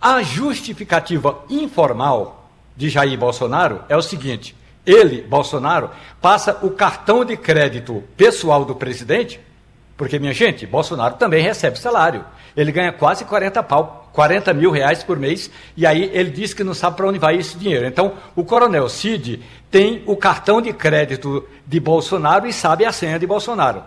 A 0.00 0.22
justificativa 0.22 1.44
informal 1.48 2.50
de 2.76 2.88
Jair 2.88 3.18
Bolsonaro 3.18 3.82
é 3.88 3.96
o 3.96 4.02
seguinte: 4.02 4.54
ele, 4.84 5.22
Bolsonaro, 5.22 5.90
passa 6.20 6.58
o 6.62 6.70
cartão 6.70 7.24
de 7.24 7.36
crédito 7.36 8.02
pessoal 8.16 8.64
do 8.64 8.74
presidente, 8.74 9.40
porque, 9.96 10.18
minha 10.18 10.32
gente, 10.32 10.66
Bolsonaro 10.66 11.14
também 11.14 11.42
recebe 11.42 11.78
salário. 11.78 12.24
Ele 12.56 12.72
ganha 12.72 12.92
quase 12.92 13.24
40 13.24 13.62
pau, 13.62 14.01
40 14.12 14.52
mil 14.52 14.70
reais 14.70 15.02
por 15.02 15.18
mês, 15.18 15.50
e 15.76 15.86
aí 15.86 16.10
ele 16.12 16.30
diz 16.30 16.52
que 16.52 16.64
não 16.64 16.74
sabe 16.74 16.96
para 16.96 17.08
onde 17.08 17.18
vai 17.18 17.36
esse 17.36 17.56
dinheiro. 17.56 17.86
Então, 17.86 18.12
o 18.36 18.44
coronel 18.44 18.88
Cid 18.88 19.42
tem 19.70 20.02
o 20.06 20.16
cartão 20.16 20.60
de 20.60 20.72
crédito 20.72 21.48
de 21.66 21.80
Bolsonaro 21.80 22.46
e 22.46 22.52
sabe 22.52 22.84
a 22.84 22.92
senha 22.92 23.18
de 23.18 23.26
Bolsonaro. 23.26 23.82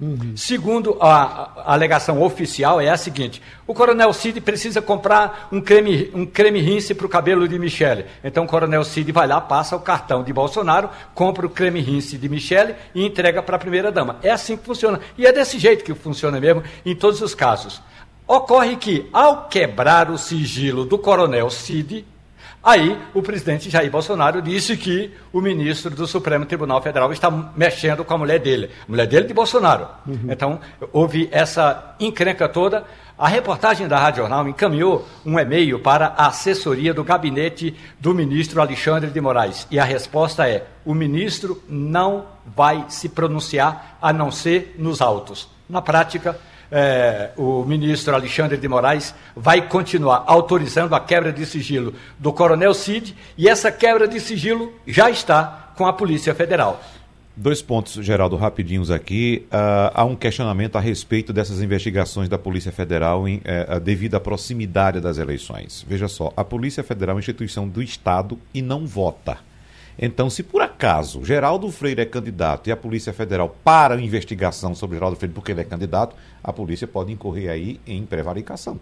Uhum. 0.00 0.34
Segundo 0.34 0.96
a, 0.98 1.60
a, 1.60 1.74
alegação 1.74 2.22
oficial, 2.22 2.80
é 2.80 2.88
a 2.88 2.96
seguinte: 2.96 3.42
o 3.66 3.74
Coronel 3.74 4.10
Cid 4.14 4.40
precisa 4.40 4.80
comprar 4.80 5.48
um 5.52 5.60
creme, 5.60 6.10
um 6.14 6.24
creme 6.24 6.58
rinse 6.58 6.94
para 6.94 7.04
o 7.04 7.08
cabelo 7.08 7.46
de 7.46 7.58
Michele. 7.58 8.06
Então 8.24 8.44
o 8.44 8.46
Coronel 8.46 8.82
Cid 8.82 9.12
vai 9.12 9.26
lá, 9.26 9.42
passa 9.42 9.76
o 9.76 9.80
cartão 9.80 10.24
de 10.24 10.32
Bolsonaro, 10.32 10.88
compra 11.14 11.46
o 11.46 11.50
creme 11.50 11.80
rinse 11.80 12.16
de 12.16 12.28
Michele 12.30 12.74
e 12.94 13.04
entrega 13.04 13.42
para 13.42 13.56
a 13.56 13.58
primeira-dama. 13.58 14.16
É 14.22 14.30
assim 14.30 14.56
que 14.56 14.64
funciona. 14.64 15.00
E 15.18 15.26
é 15.26 15.32
desse 15.32 15.58
jeito 15.58 15.84
que 15.84 15.92
funciona 15.92 16.40
mesmo 16.40 16.62
em 16.86 16.96
todos 16.96 17.20
os 17.20 17.34
casos. 17.34 17.82
Ocorre 18.30 18.76
que, 18.76 19.08
ao 19.12 19.48
quebrar 19.48 20.08
o 20.08 20.16
sigilo 20.16 20.84
do 20.84 20.96
Coronel 20.96 21.50
Cid, 21.50 22.06
Aí 22.62 23.00
o 23.14 23.22
presidente 23.22 23.70
Jair 23.70 23.90
Bolsonaro 23.90 24.42
disse 24.42 24.76
que 24.76 25.10
o 25.32 25.40
ministro 25.40 25.90
do 25.94 26.06
Supremo 26.06 26.44
Tribunal 26.44 26.82
Federal 26.82 27.10
está 27.10 27.30
mexendo 27.56 28.04
com 28.04 28.12
a 28.12 28.18
mulher 28.18 28.38
dele, 28.38 28.68
a 28.86 28.90
mulher 28.90 29.06
dele 29.06 29.26
de 29.26 29.32
Bolsonaro. 29.32 29.88
Uhum. 30.06 30.26
Então, 30.28 30.60
houve 30.92 31.26
essa 31.32 31.96
encrenca 31.98 32.46
toda. 32.46 32.84
A 33.16 33.26
reportagem 33.26 33.88
da 33.88 33.98
Rádio 33.98 34.20
Jornal 34.20 34.46
encaminhou 34.46 35.08
um 35.24 35.38
e-mail 35.38 35.78
para 35.78 36.08
a 36.08 36.26
assessoria 36.26 36.92
do 36.92 37.02
gabinete 37.02 37.74
do 37.98 38.14
ministro 38.14 38.60
Alexandre 38.60 39.10
de 39.10 39.20
Moraes. 39.22 39.66
E 39.70 39.78
a 39.78 39.84
resposta 39.84 40.46
é: 40.46 40.66
o 40.84 40.92
ministro 40.92 41.62
não 41.66 42.26
vai 42.44 42.84
se 42.88 43.08
pronunciar 43.08 43.96
a 44.02 44.12
não 44.12 44.30
ser 44.30 44.76
nos 44.78 45.00
autos. 45.00 45.48
Na 45.66 45.80
prática, 45.80 46.38
é, 46.70 47.30
o 47.36 47.64
ministro 47.64 48.14
Alexandre 48.14 48.56
de 48.56 48.68
Moraes 48.68 49.14
vai 49.34 49.66
continuar 49.68 50.24
autorizando 50.26 50.94
a 50.94 51.00
quebra 51.00 51.32
de 51.32 51.44
sigilo 51.44 51.94
do 52.18 52.32
Coronel 52.32 52.74
Cid 52.74 53.16
e 53.36 53.48
essa 53.48 53.72
quebra 53.72 54.06
de 54.06 54.20
sigilo 54.20 54.72
já 54.86 55.10
está 55.10 55.72
com 55.76 55.86
a 55.86 55.92
Polícia 55.92 56.34
Federal. 56.34 56.80
Dois 57.36 57.62
pontos, 57.62 57.94
Geraldo, 58.04 58.36
rapidinhos 58.36 58.90
aqui. 58.90 59.46
Uh, 59.46 59.90
há 59.94 60.04
um 60.04 60.14
questionamento 60.14 60.76
a 60.76 60.80
respeito 60.80 61.32
dessas 61.32 61.62
investigações 61.62 62.28
da 62.28 62.36
Polícia 62.36 62.70
Federal 62.70 63.26
em, 63.26 63.36
uh, 63.38 63.80
devido 63.80 64.16
à 64.16 64.20
proximidade 64.20 65.00
das 65.00 65.16
eleições. 65.16 65.84
Veja 65.88 66.06
só, 66.06 66.32
a 66.36 66.44
Polícia 66.44 66.82
Federal 66.82 67.12
é 67.12 67.14
uma 67.14 67.20
instituição 67.20 67.66
do 67.66 67.82
Estado 67.82 68.38
e 68.52 68.60
não 68.60 68.86
vota. 68.86 69.38
Então, 69.98 70.30
se 70.30 70.42
por 70.42 70.62
acaso 70.62 71.24
Geraldo 71.24 71.70
Freire 71.70 72.00
é 72.02 72.06
candidato 72.06 72.68
e 72.68 72.72
a 72.72 72.76
Polícia 72.76 73.12
Federal 73.12 73.54
para 73.62 73.94
a 73.94 74.00
investigação 74.00 74.74
sobre 74.74 74.96
Geraldo 74.96 75.16
Freire 75.16 75.34
porque 75.34 75.52
ele 75.52 75.60
é 75.60 75.64
candidato, 75.64 76.16
a 76.42 76.52
polícia 76.52 76.86
pode 76.86 77.12
incorrer 77.12 77.50
aí 77.50 77.80
em 77.86 78.04
prevaricação. 78.04 78.80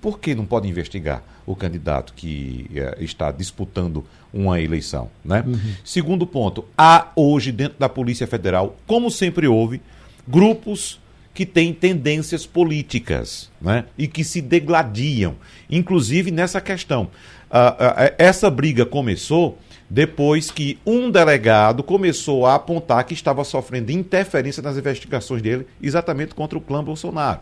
Por 0.00 0.18
que 0.18 0.34
não 0.34 0.46
pode 0.46 0.66
investigar 0.66 1.22
o 1.44 1.54
candidato 1.54 2.14
que 2.14 2.70
eh, 2.74 2.96
está 3.00 3.30
disputando 3.30 4.04
uma 4.32 4.58
eleição? 4.58 5.10
Né? 5.22 5.44
Uhum. 5.46 5.74
Segundo 5.84 6.26
ponto, 6.26 6.64
há 6.76 7.08
hoje 7.14 7.52
dentro 7.52 7.78
da 7.78 7.88
Polícia 7.88 8.26
Federal, 8.26 8.76
como 8.86 9.10
sempre 9.10 9.46
houve, 9.46 9.82
grupos 10.26 10.98
que 11.34 11.44
têm 11.44 11.74
tendências 11.74 12.46
políticas 12.46 13.50
né? 13.60 13.84
e 13.98 14.08
que 14.08 14.24
se 14.24 14.40
degladiam, 14.40 15.36
inclusive 15.68 16.30
nessa 16.30 16.60
questão. 16.60 17.04
Uh, 17.50 17.56
uh, 17.56 18.14
essa 18.16 18.48
briga 18.48 18.86
começou 18.86 19.58
depois 19.90 20.52
que 20.52 20.78
um 20.86 21.10
delegado 21.10 21.82
começou 21.82 22.46
a 22.46 22.54
apontar 22.54 23.04
que 23.04 23.12
estava 23.12 23.42
sofrendo 23.42 23.90
interferência 23.90 24.62
nas 24.62 24.76
investigações 24.76 25.42
dele, 25.42 25.66
exatamente 25.82 26.32
contra 26.32 26.56
o 26.56 26.60
clã 26.60 26.82
Bolsonaro. 26.82 27.40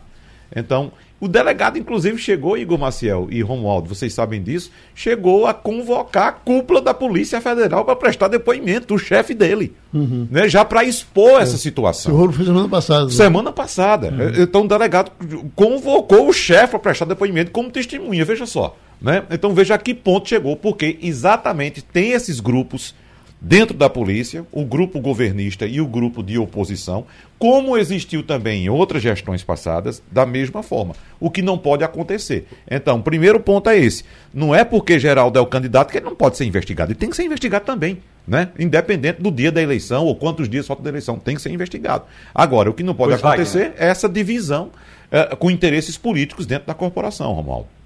Então, 0.55 0.91
o 1.19 1.27
delegado, 1.27 1.77
inclusive, 1.77 2.17
chegou, 2.17 2.57
Igor 2.57 2.79
Maciel 2.79 3.27
e 3.29 3.41
Romualdo, 3.41 3.93
vocês 3.93 4.11
sabem 4.13 4.41
disso, 4.41 4.71
chegou 4.95 5.45
a 5.45 5.53
convocar 5.53 6.27
a 6.27 6.31
cúpula 6.31 6.81
da 6.81 6.93
Polícia 6.93 7.39
Federal 7.39 7.85
para 7.85 7.95
prestar 7.95 8.29
depoimento, 8.29 8.95
o 8.95 8.97
chefe 8.97 9.35
dele, 9.35 9.75
uhum. 9.93 10.27
né, 10.31 10.49
já 10.49 10.65
para 10.65 10.83
expor 10.83 11.39
é. 11.39 11.43
essa 11.43 11.57
situação. 11.57 12.13
O 12.13 12.17
rolo 12.17 12.31
foi 12.31 12.45
semana 12.45 12.67
passada. 12.67 13.05
Né? 13.05 13.11
Semana 13.11 13.51
passada. 13.51 14.07
Uhum. 14.07 14.43
Então, 14.43 14.61
o 14.63 14.67
delegado 14.67 15.11
convocou 15.55 16.29
o 16.29 16.33
chefe 16.33 16.71
para 16.71 16.79
prestar 16.79 17.05
depoimento 17.05 17.51
como 17.51 17.69
testemunha, 17.69 18.25
veja 18.25 18.47
só. 18.47 18.75
Né? 19.01 19.23
Então 19.31 19.53
veja 19.53 19.75
a 19.75 19.77
que 19.77 19.93
ponto 19.93 20.27
chegou, 20.27 20.55
porque 20.55 20.97
exatamente 21.01 21.81
tem 21.81 22.11
esses 22.11 22.39
grupos 22.39 22.93
dentro 23.41 23.75
da 23.75 23.89
polícia, 23.89 24.45
o 24.51 24.65
grupo 24.65 24.99
governista 24.99 25.65
e 25.65 25.79
o 25.79 25.87
grupo 25.87 26.21
de 26.21 26.37
oposição, 26.37 27.05
como 27.37 27.77
existiu 27.77 28.21
também 28.21 28.65
em 28.65 28.69
outras 28.69 29.01
gestões 29.01 29.43
passadas, 29.43 30.03
da 30.11 30.25
mesma 30.25 30.61
forma. 30.61 30.93
O 31.19 31.29
que 31.29 31.41
não 31.41 31.57
pode 31.57 31.83
acontecer. 31.83 32.45
Então, 32.69 32.97
o 32.97 33.03
primeiro 33.03 33.39
ponto 33.39 33.69
é 33.69 33.77
esse. 33.77 34.03
Não 34.33 34.53
é 34.53 34.65
porque 34.65 34.99
Geraldo 34.99 35.39
é 35.39 35.41
o 35.41 35.45
candidato 35.45 35.91
que 35.91 35.97
ele 35.97 36.05
não 36.05 36.15
pode 36.15 36.35
ser 36.35 36.45
investigado. 36.45 36.91
Ele 36.91 36.99
tem 36.99 37.09
que 37.09 37.15
ser 37.15 37.23
investigado 37.23 37.63
também. 37.63 37.99
Né? 38.27 38.49
Independente 38.59 39.21
do 39.21 39.31
dia 39.31 39.51
da 39.51 39.61
eleição 39.61 40.05
ou 40.05 40.15
quantos 40.15 40.49
dias 40.49 40.67
falta 40.67 40.83
da 40.83 40.89
eleição, 40.89 41.17
tem 41.17 41.35
que 41.35 41.41
ser 41.41 41.49
investigado. 41.49 42.03
Agora, 42.35 42.69
o 42.69 42.73
que 42.73 42.83
não 42.83 42.93
pode 42.93 43.13
pois 43.13 43.23
acontecer 43.23 43.59
vai, 43.59 43.69
né? 43.69 43.75
é 43.77 43.87
essa 43.87 44.09
divisão 44.09 44.69
é, 45.09 45.35
com 45.35 45.49
interesses 45.49 45.97
políticos 45.97 46.45
dentro 46.45 46.67
da 46.67 46.73
corporação, 46.73 47.31
Romualdo. 47.33 47.78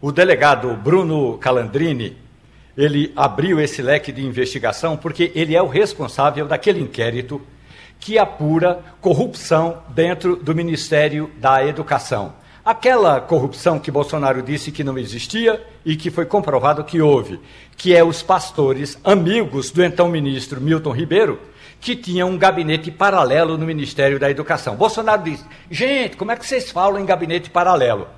O 0.00 0.12
delegado 0.12 0.74
Bruno 0.76 1.38
Calandrini, 1.38 2.16
ele 2.76 3.12
abriu 3.16 3.60
esse 3.60 3.80
leque 3.80 4.12
de 4.12 4.24
investigação 4.24 4.96
porque 4.96 5.32
ele 5.34 5.54
é 5.54 5.62
o 5.62 5.68
responsável 5.68 6.46
daquele 6.46 6.80
inquérito 6.80 7.40
que 7.98 8.18
apura 8.18 8.80
corrupção 9.00 9.82
dentro 9.88 10.36
do 10.36 10.54
Ministério 10.54 11.30
da 11.38 11.66
Educação. 11.66 12.34
Aquela 12.64 13.20
corrupção 13.20 13.78
que 13.78 13.90
Bolsonaro 13.90 14.42
disse 14.42 14.72
que 14.72 14.82
não 14.82 14.98
existia 14.98 15.62
e 15.84 15.96
que 15.96 16.10
foi 16.10 16.24
comprovado 16.24 16.82
que 16.82 17.00
houve, 17.00 17.38
que 17.76 17.94
é 17.94 18.02
os 18.02 18.22
pastores 18.22 18.98
amigos 19.04 19.70
do 19.70 19.84
então 19.84 20.08
ministro 20.08 20.60
Milton 20.60 20.92
Ribeiro, 20.92 21.38
que 21.78 21.94
tinham 21.94 22.30
um 22.30 22.38
gabinete 22.38 22.90
paralelo 22.90 23.58
no 23.58 23.66
Ministério 23.66 24.18
da 24.18 24.30
Educação. 24.30 24.76
Bolsonaro 24.76 25.22
disse: 25.22 25.44
gente, 25.70 26.16
como 26.16 26.32
é 26.32 26.36
que 26.36 26.46
vocês 26.46 26.70
falam 26.70 26.98
em 26.98 27.04
gabinete 27.04 27.50
paralelo? 27.50 28.08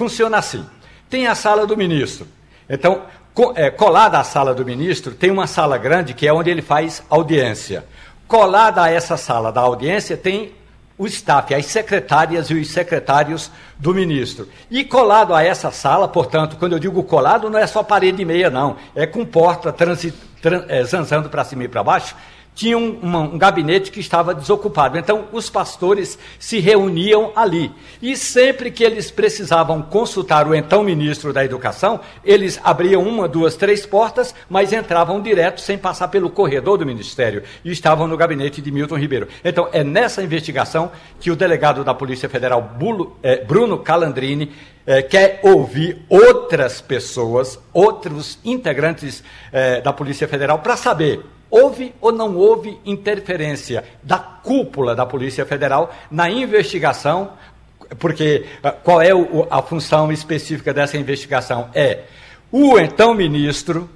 Funciona 0.00 0.38
assim 0.38 0.64
tem 1.10 1.26
a 1.26 1.34
sala 1.34 1.66
do 1.66 1.76
ministro. 1.76 2.26
Então, 2.68 3.02
é, 3.56 3.68
colada 3.68 4.18
à 4.18 4.24
sala 4.24 4.54
do 4.54 4.64
ministro, 4.64 5.12
tem 5.12 5.30
uma 5.30 5.46
sala 5.46 5.76
grande 5.76 6.14
que 6.14 6.26
é 6.26 6.32
onde 6.32 6.48
ele 6.48 6.62
faz 6.62 7.02
audiência. 7.10 7.84
Colada 8.28 8.84
a 8.84 8.90
essa 8.90 9.16
sala 9.16 9.50
da 9.50 9.60
audiência 9.60 10.16
tem 10.16 10.52
o 10.96 11.06
staff, 11.06 11.52
as 11.52 11.66
secretárias 11.66 12.48
e 12.50 12.54
os 12.54 12.70
secretários 12.70 13.50
do 13.76 13.92
ministro. 13.92 14.48
E 14.70 14.84
colado 14.84 15.34
a 15.34 15.42
essa 15.42 15.72
sala, 15.72 16.06
portanto, 16.06 16.56
quando 16.58 16.74
eu 16.74 16.78
digo 16.78 17.02
colado, 17.02 17.50
não 17.50 17.58
é 17.58 17.66
só 17.66 17.82
parede 17.82 18.22
e 18.22 18.24
meia, 18.24 18.50
não. 18.50 18.76
É 18.94 19.06
com 19.06 19.24
porta 19.24 19.72
transi, 19.72 20.12
tran, 20.40 20.64
é, 20.68 20.84
zanzando 20.84 21.28
para 21.28 21.42
cima 21.42 21.64
e 21.64 21.68
para 21.68 21.82
baixo 21.82 22.14
tinha 22.60 22.76
um, 22.76 22.98
um, 23.02 23.38
gabinete 23.38 23.90
que 23.90 24.00
estava 24.00 24.34
desocupado. 24.34 24.98
Então, 24.98 25.24
os 25.32 25.48
pastores 25.48 26.18
se 26.38 26.58
reuniam 26.58 27.32
ali. 27.34 27.72
E 28.02 28.14
sempre 28.14 28.70
que 28.70 28.84
eles 28.84 29.10
precisavam 29.10 29.80
consultar 29.80 30.46
o 30.46 30.54
então 30.54 30.84
ministro 30.84 31.32
da 31.32 31.42
Educação, 31.42 32.00
eles 32.22 32.60
abriam 32.62 33.02
uma, 33.02 33.26
duas, 33.26 33.56
três 33.56 33.86
portas, 33.86 34.34
mas 34.46 34.74
entravam 34.74 35.22
direto 35.22 35.58
sem 35.62 35.78
passar 35.78 36.08
pelo 36.08 36.28
corredor 36.28 36.76
do 36.76 36.84
ministério. 36.84 37.44
E 37.64 37.72
estavam 37.72 38.06
no 38.06 38.14
gabinete 38.14 38.60
de 38.60 38.70
Milton 38.70 38.98
Ribeiro. 38.98 39.28
Então, 39.42 39.70
é 39.72 39.82
nessa 39.82 40.22
investigação 40.22 40.92
que 41.18 41.30
o 41.30 41.36
delegado 41.36 41.82
da 41.82 41.94
Polícia 41.94 42.28
Federal, 42.28 42.60
Bulo, 42.60 43.16
é, 43.22 43.42
Bruno 43.42 43.78
Calandrini, 43.78 44.52
é, 44.86 45.00
quer 45.00 45.40
ouvir 45.42 46.02
outras 46.10 46.82
pessoas, 46.82 47.58
outros 47.72 48.38
integrantes 48.44 49.24
é, 49.50 49.80
da 49.80 49.94
Polícia 49.94 50.28
Federal, 50.28 50.58
para 50.58 50.76
saber 50.76 51.22
Houve 51.50 51.94
ou 52.00 52.12
não 52.12 52.36
houve 52.36 52.78
interferência 52.84 53.84
da 54.02 54.18
cúpula 54.18 54.94
da 54.94 55.04
Polícia 55.04 55.44
Federal 55.44 55.92
na 56.10 56.30
investigação? 56.30 57.32
Porque 57.98 58.46
ah, 58.62 58.70
qual 58.70 59.02
é 59.02 59.10
a 59.50 59.60
função 59.60 60.12
específica 60.12 60.72
dessa 60.72 60.96
investigação? 60.96 61.68
É 61.74 62.04
o 62.52 62.78
então 62.78 63.14
ministro 63.14 63.90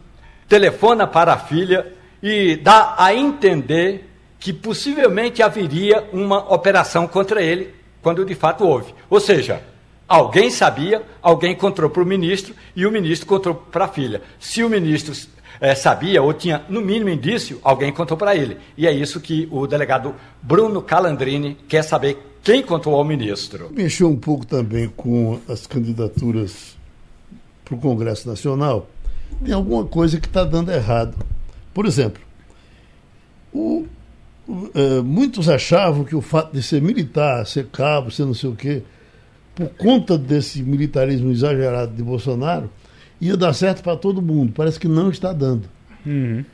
telefona 0.48 1.06
para 1.06 1.32
a 1.32 1.38
filha 1.38 1.92
e 2.22 2.56
dá 2.56 2.94
a 2.98 3.14
entender 3.14 4.08
que 4.38 4.52
possivelmente 4.52 5.42
haveria 5.42 6.08
uma 6.12 6.52
operação 6.52 7.06
contra 7.06 7.42
ele, 7.42 7.74
quando 8.02 8.24
de 8.24 8.34
fato 8.34 8.66
houve. 8.66 8.94
Ou 9.08 9.18
seja, 9.18 9.62
alguém 10.06 10.50
sabia, 10.50 11.02
alguém 11.22 11.54
contou 11.54 11.88
para 11.88 12.02
o 12.02 12.06
ministro 12.06 12.54
e 12.76 12.84
o 12.86 12.90
ministro 12.90 13.26
contou 13.26 13.54
para 13.54 13.86
a 13.86 13.88
filha. 13.88 14.20
Se 14.38 14.62
o 14.62 14.68
ministro 14.68 15.14
é, 15.64 15.74
sabia 15.74 16.22
ou 16.22 16.32
tinha, 16.34 16.62
no 16.68 16.80
mínimo, 16.82 17.08
indício, 17.08 17.58
alguém 17.62 17.90
contou 17.90 18.16
para 18.16 18.36
ele. 18.36 18.58
E 18.76 18.86
é 18.86 18.92
isso 18.92 19.18
que 19.20 19.48
o 19.50 19.66
delegado 19.66 20.14
Bruno 20.42 20.82
Calandrini 20.82 21.56
quer 21.66 21.82
saber 21.82 22.18
quem 22.42 22.62
contou 22.62 22.94
ao 22.94 23.02
ministro. 23.02 23.70
Mexeu 23.72 24.10
um 24.10 24.16
pouco 24.16 24.44
também 24.44 24.88
com 24.94 25.40
as 25.48 25.66
candidaturas 25.66 26.76
para 27.64 27.74
o 27.74 27.78
Congresso 27.78 28.28
Nacional. 28.28 28.88
Tem 29.42 29.54
alguma 29.54 29.86
coisa 29.86 30.20
que 30.20 30.26
está 30.26 30.44
dando 30.44 30.70
errado. 30.70 31.16
Por 31.72 31.86
exemplo, 31.86 32.22
o, 33.50 33.86
é, 34.74 35.00
muitos 35.00 35.48
achavam 35.48 36.04
que 36.04 36.14
o 36.14 36.20
fato 36.20 36.52
de 36.52 36.62
ser 36.62 36.82
militar, 36.82 37.46
ser 37.46 37.68
cabo, 37.68 38.10
ser 38.10 38.26
não 38.26 38.34
sei 38.34 38.50
o 38.50 38.54
quê, 38.54 38.82
por 39.54 39.68
conta 39.70 40.18
desse 40.18 40.62
militarismo 40.62 41.30
exagerado 41.30 41.94
de 41.94 42.02
Bolsonaro, 42.02 42.68
ia 43.20 43.36
dar 43.36 43.52
certo 43.52 43.82
para 43.82 43.96
todo 43.96 44.22
mundo. 44.22 44.52
Parece 44.54 44.78
que 44.78 44.88
não 44.88 45.10
está 45.10 45.32
dando. 45.32 45.68
Uhum. 46.04 46.44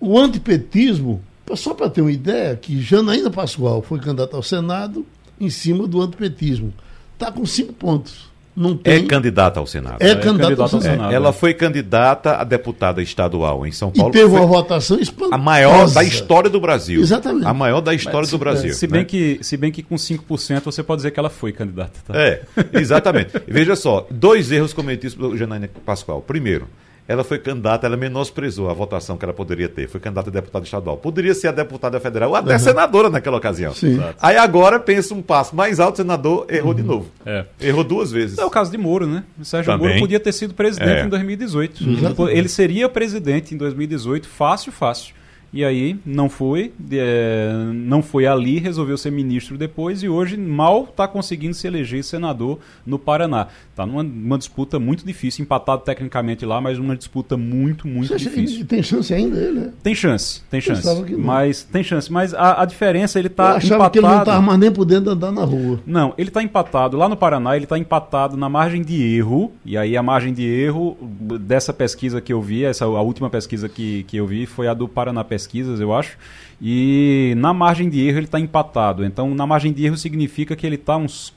O 0.00 0.18
antipetismo, 0.18 1.22
só 1.54 1.74
para 1.74 1.90
ter 1.90 2.00
uma 2.00 2.12
ideia, 2.12 2.56
que 2.56 2.80
Janaína 2.80 3.30
Pascoal 3.30 3.82
foi 3.82 3.98
candidata 3.98 4.36
ao 4.36 4.42
Senado 4.42 5.04
em 5.40 5.50
cima 5.50 5.86
do 5.86 6.00
antipetismo. 6.00 6.72
Está 7.14 7.32
com 7.32 7.44
cinco 7.44 7.72
pontos. 7.72 8.30
Não 8.58 8.76
tem... 8.76 9.04
É 9.04 9.06
candidata 9.06 9.60
ao 9.60 9.66
Senado. 9.68 10.02
É, 10.02 10.10
é 10.10 10.16
candidata 10.16 10.62
ao 10.62 10.80
Senado. 10.80 11.12
É, 11.12 11.14
ela 11.14 11.32
foi 11.32 11.54
candidata 11.54 12.34
a 12.34 12.42
deputada 12.42 13.00
estadual 13.00 13.64
em 13.64 13.70
São 13.70 13.92
Paulo. 13.92 14.10
E 14.10 14.12
teve 14.12 14.24
uma 14.24 14.44
votação 14.44 14.98
espantosa. 14.98 15.36
A 15.36 15.38
maior 15.38 15.88
da 15.88 16.02
história 16.02 16.50
do 16.50 16.60
Brasil. 16.60 17.00
Exatamente. 17.00 17.46
A 17.46 17.54
maior 17.54 17.80
da 17.80 17.94
história 17.94 18.20
Mas, 18.22 18.30
do 18.30 18.38
Brasil. 18.38 18.74
Se 18.74 18.88
bem, 18.88 19.02
né? 19.02 19.04
que, 19.04 19.38
se 19.42 19.56
bem 19.56 19.70
que 19.70 19.80
com 19.80 19.94
5% 19.94 20.64
você 20.64 20.82
pode 20.82 20.98
dizer 20.98 21.12
que 21.12 21.20
ela 21.20 21.30
foi 21.30 21.52
candidata. 21.52 22.00
Tá? 22.04 22.18
É, 22.18 22.42
exatamente. 22.72 23.30
Veja 23.46 23.76
só, 23.76 24.04
dois 24.10 24.50
erros 24.50 24.72
cometidos 24.72 25.14
pelo 25.14 25.36
Janaína 25.36 25.70
Pascoal. 25.86 26.20
Primeiro, 26.20 26.66
ela 27.08 27.24
foi 27.24 27.38
candidata, 27.38 27.86
ela 27.86 27.96
menosprezou 27.96 28.68
a 28.68 28.74
votação 28.74 29.16
que 29.16 29.24
ela 29.24 29.32
poderia 29.32 29.66
ter. 29.66 29.88
Foi 29.88 29.98
candidata 29.98 30.28
a 30.28 30.32
deputada 30.32 30.62
estadual. 30.62 30.98
Poderia 30.98 31.34
ser 31.34 31.48
a 31.48 31.52
deputada 31.52 31.98
federal, 31.98 32.28
ou 32.28 32.36
até 32.36 32.52
uhum. 32.52 32.58
senadora 32.58 33.08
naquela 33.08 33.38
ocasião. 33.38 33.72
Sim. 33.72 33.98
Aí 34.20 34.36
agora 34.36 34.78
pensa 34.78 35.14
um 35.14 35.22
passo 35.22 35.56
mais 35.56 35.80
alto, 35.80 35.94
o 35.94 35.96
senador 35.96 36.46
errou 36.50 36.72
uhum. 36.72 36.74
de 36.74 36.82
novo. 36.82 37.10
É. 37.24 37.46
Errou 37.62 37.82
duas 37.82 38.12
vezes. 38.12 38.36
É 38.36 38.44
o 38.44 38.50
caso 38.50 38.70
de 38.70 38.76
Moro, 38.76 39.06
né? 39.06 39.24
O 39.40 39.44
Sérgio 39.44 39.72
Também. 39.72 39.88
Moro 39.88 40.00
podia 40.00 40.20
ter 40.20 40.32
sido 40.32 40.52
presidente 40.52 41.00
é. 41.00 41.04
em 41.06 41.08
2018. 41.08 41.82
Uhum. 41.82 42.28
Ele 42.28 42.48
seria 42.48 42.90
presidente 42.90 43.54
em 43.54 43.58
2018, 43.58 44.28
fácil, 44.28 44.70
fácil. 44.70 45.17
E 45.52 45.64
aí 45.64 45.98
não 46.04 46.28
foi, 46.28 46.72
é, 46.92 47.52
não 47.74 48.02
foi 48.02 48.26
ali, 48.26 48.58
resolveu 48.58 48.98
ser 48.98 49.10
ministro 49.10 49.56
depois 49.56 50.02
e 50.02 50.08
hoje 50.08 50.36
mal 50.36 50.84
está 50.84 51.08
conseguindo 51.08 51.54
se 51.54 51.66
eleger 51.66 52.04
senador 52.04 52.58
no 52.84 52.98
Paraná. 52.98 53.48
Está 53.70 53.86
numa, 53.86 54.02
numa, 54.02 54.36
disputa 54.36 54.78
muito 54.78 55.06
difícil, 55.06 55.42
empatado 55.42 55.82
tecnicamente 55.82 56.44
lá, 56.44 56.60
mas 56.60 56.78
uma 56.78 56.96
disputa 56.96 57.36
muito, 57.36 57.88
muito 57.88 58.08
Você 58.08 58.18
difícil. 58.18 58.66
Tem 58.66 58.82
chance 58.82 59.14
ainda 59.14 59.38
ele? 59.38 59.60
Né? 59.60 59.72
Tem 59.82 59.94
chance, 59.94 60.42
tem 60.50 60.60
chance. 60.60 60.86
Mas 61.16 61.62
tem 61.62 61.82
chance, 61.82 62.12
mas 62.12 62.34
a, 62.34 62.62
a 62.62 62.64
diferença 62.66 63.18
ele 63.18 63.28
está 63.28 63.56
empatado. 63.56 63.90
que 63.90 63.98
ele 63.98 64.06
não 64.06 64.18
estava 64.18 64.42
mais 64.42 64.58
nem 64.58 64.70
podendo 64.70 65.10
andar 65.10 65.32
na 65.32 65.44
rua. 65.44 65.80
Não, 65.86 66.12
ele 66.18 66.28
está 66.28 66.42
empatado 66.42 66.96
lá 66.96 67.08
no 67.08 67.16
Paraná, 67.16 67.56
ele 67.56 67.64
está 67.64 67.78
empatado 67.78 68.36
na 68.36 68.48
margem 68.48 68.82
de 68.82 69.02
erro 69.02 69.52
e 69.64 69.78
aí 69.78 69.96
a 69.96 70.02
margem 70.02 70.32
de 70.32 70.44
erro 70.44 70.96
dessa 71.40 71.72
pesquisa 71.72 72.20
que 72.20 72.32
eu 72.32 72.42
vi, 72.42 72.64
essa 72.64 72.84
a 72.84 73.00
última 73.00 73.30
pesquisa 73.30 73.68
que, 73.68 74.02
que 74.04 74.16
eu 74.16 74.26
vi 74.26 74.44
foi 74.44 74.68
a 74.68 74.74
do 74.74 74.86
Paraná 74.86 75.24
pesquisas, 75.38 75.80
eu 75.80 75.94
acho. 75.94 76.18
E 76.60 77.34
na 77.36 77.54
margem 77.54 77.88
de 77.88 78.04
erro 78.06 78.18
ele 78.18 78.26
está 78.26 78.40
empatado. 78.40 79.04
Então, 79.04 79.34
na 79.34 79.46
margem 79.46 79.72
de 79.72 79.86
erro 79.86 79.96
significa 79.96 80.56
que 80.56 80.66
ele 80.66 80.74
está 80.74 80.96
uns 80.96 81.32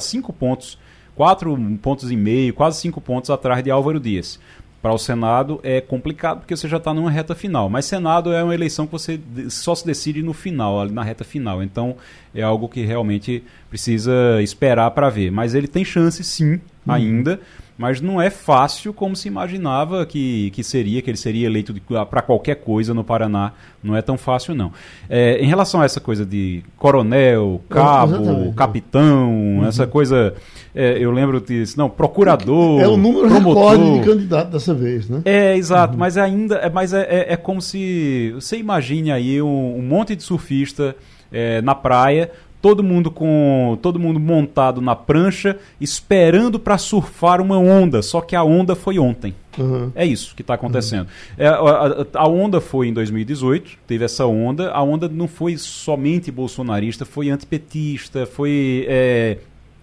5 0.00 0.32
pontos, 0.32 0.78
4 1.14 1.56
pontos 1.80 2.10
e 2.10 2.16
meio, 2.16 2.52
quase 2.52 2.80
5 2.80 3.00
pontos 3.00 3.30
atrás 3.30 3.64
de 3.64 3.70
Álvaro 3.70 3.98
Dias. 3.98 4.38
Para 4.82 4.92
o 4.92 4.98
Senado 4.98 5.58
é 5.64 5.80
complicado 5.80 6.40
porque 6.40 6.56
você 6.56 6.68
já 6.68 6.76
está 6.76 6.94
numa 6.94 7.10
reta 7.10 7.34
final. 7.34 7.68
Mas 7.68 7.86
Senado 7.86 8.32
é 8.32 8.44
uma 8.44 8.54
eleição 8.54 8.86
que 8.86 8.92
você 8.92 9.18
só 9.48 9.74
se 9.74 9.84
decide 9.84 10.22
no 10.22 10.32
final, 10.32 10.80
ali 10.80 10.92
na 10.92 11.02
reta 11.02 11.24
final. 11.24 11.60
Então 11.62 11.96
é 12.32 12.42
algo 12.42 12.68
que 12.68 12.84
realmente 12.84 13.42
precisa 13.68 14.40
esperar 14.42 14.90
para 14.92 15.08
ver. 15.08 15.32
Mas 15.32 15.54
ele 15.54 15.66
tem 15.66 15.84
chance 15.84 16.22
sim, 16.22 16.52
uhum. 16.52 16.60
ainda 16.86 17.40
mas 17.78 18.00
não 18.00 18.20
é 18.20 18.30
fácil 18.30 18.94
como 18.94 19.14
se 19.14 19.28
imaginava 19.28 20.06
que, 20.06 20.50
que 20.50 20.64
seria, 20.64 21.02
que 21.02 21.10
ele 21.10 21.16
seria 21.16 21.46
eleito 21.46 21.74
para 22.08 22.22
qualquer 22.22 22.56
coisa 22.56 22.94
no 22.94 23.04
Paraná. 23.04 23.52
Não 23.82 23.94
é 23.94 24.00
tão 24.00 24.16
fácil, 24.16 24.54
não. 24.54 24.72
É, 25.10 25.38
em 25.38 25.46
relação 25.46 25.82
a 25.82 25.84
essa 25.84 26.00
coisa 26.00 26.24
de 26.24 26.64
coronel, 26.78 27.60
cabo, 27.68 28.52
capitão, 28.54 29.30
uhum. 29.30 29.66
essa 29.66 29.86
coisa. 29.86 30.34
É, 30.74 30.98
eu 30.98 31.10
lembro 31.10 31.40
disso, 31.40 31.78
não, 31.78 31.90
procurador. 31.90 32.80
É 32.80 32.88
o 32.88 32.96
número 32.96 33.28
promotor. 33.28 33.72
recorde 33.72 34.00
de 34.00 34.06
candidato 34.06 34.50
dessa 34.50 34.74
vez, 34.74 35.08
né? 35.08 35.20
É, 35.24 35.56
exato, 35.56 35.92
uhum. 35.92 35.98
mas 35.98 36.16
ainda. 36.16 36.56
É, 36.56 36.70
mas 36.70 36.94
é, 36.94 37.02
é, 37.02 37.32
é, 37.34 37.36
como 37.36 37.60
se. 37.60 38.32
Você 38.34 38.56
imagine 38.56 39.12
aí 39.12 39.40
um, 39.42 39.78
um 39.78 39.82
monte 39.82 40.16
de 40.16 40.22
surfista 40.22 40.96
é, 41.30 41.60
na 41.60 41.74
praia 41.74 42.30
todo 42.66 42.82
mundo 42.82 43.12
com 43.12 43.78
todo 43.80 43.96
mundo 43.96 44.18
montado 44.18 44.80
na 44.80 44.96
prancha, 44.96 45.56
esperando 45.80 46.58
para 46.58 46.76
surfar 46.76 47.40
uma 47.40 47.56
onda, 47.56 48.02
só 48.02 48.20
que 48.20 48.34
a 48.34 48.42
onda 48.42 48.74
foi 48.74 48.98
ontem. 48.98 49.36
Uhum. 49.56 49.92
É 49.94 50.04
isso 50.04 50.34
que 50.34 50.42
está 50.42 50.54
acontecendo. 50.54 51.06
Uhum. 51.06 51.06
É, 51.38 51.46
a, 51.46 52.06
a, 52.14 52.28
onda 52.28 52.60
foi 52.60 52.88
em 52.88 52.92
2018, 52.92 53.78
teve 53.86 54.04
essa 54.04 54.26
onda. 54.26 54.72
A 54.72 54.82
onda 54.82 55.08
não 55.08 55.28
foi 55.28 55.56
somente 55.56 56.32
bolsonarista, 56.32 57.04
foi 57.04 57.30
antipetista, 57.30 58.26
foi 58.26 58.84
é, 58.88 59.38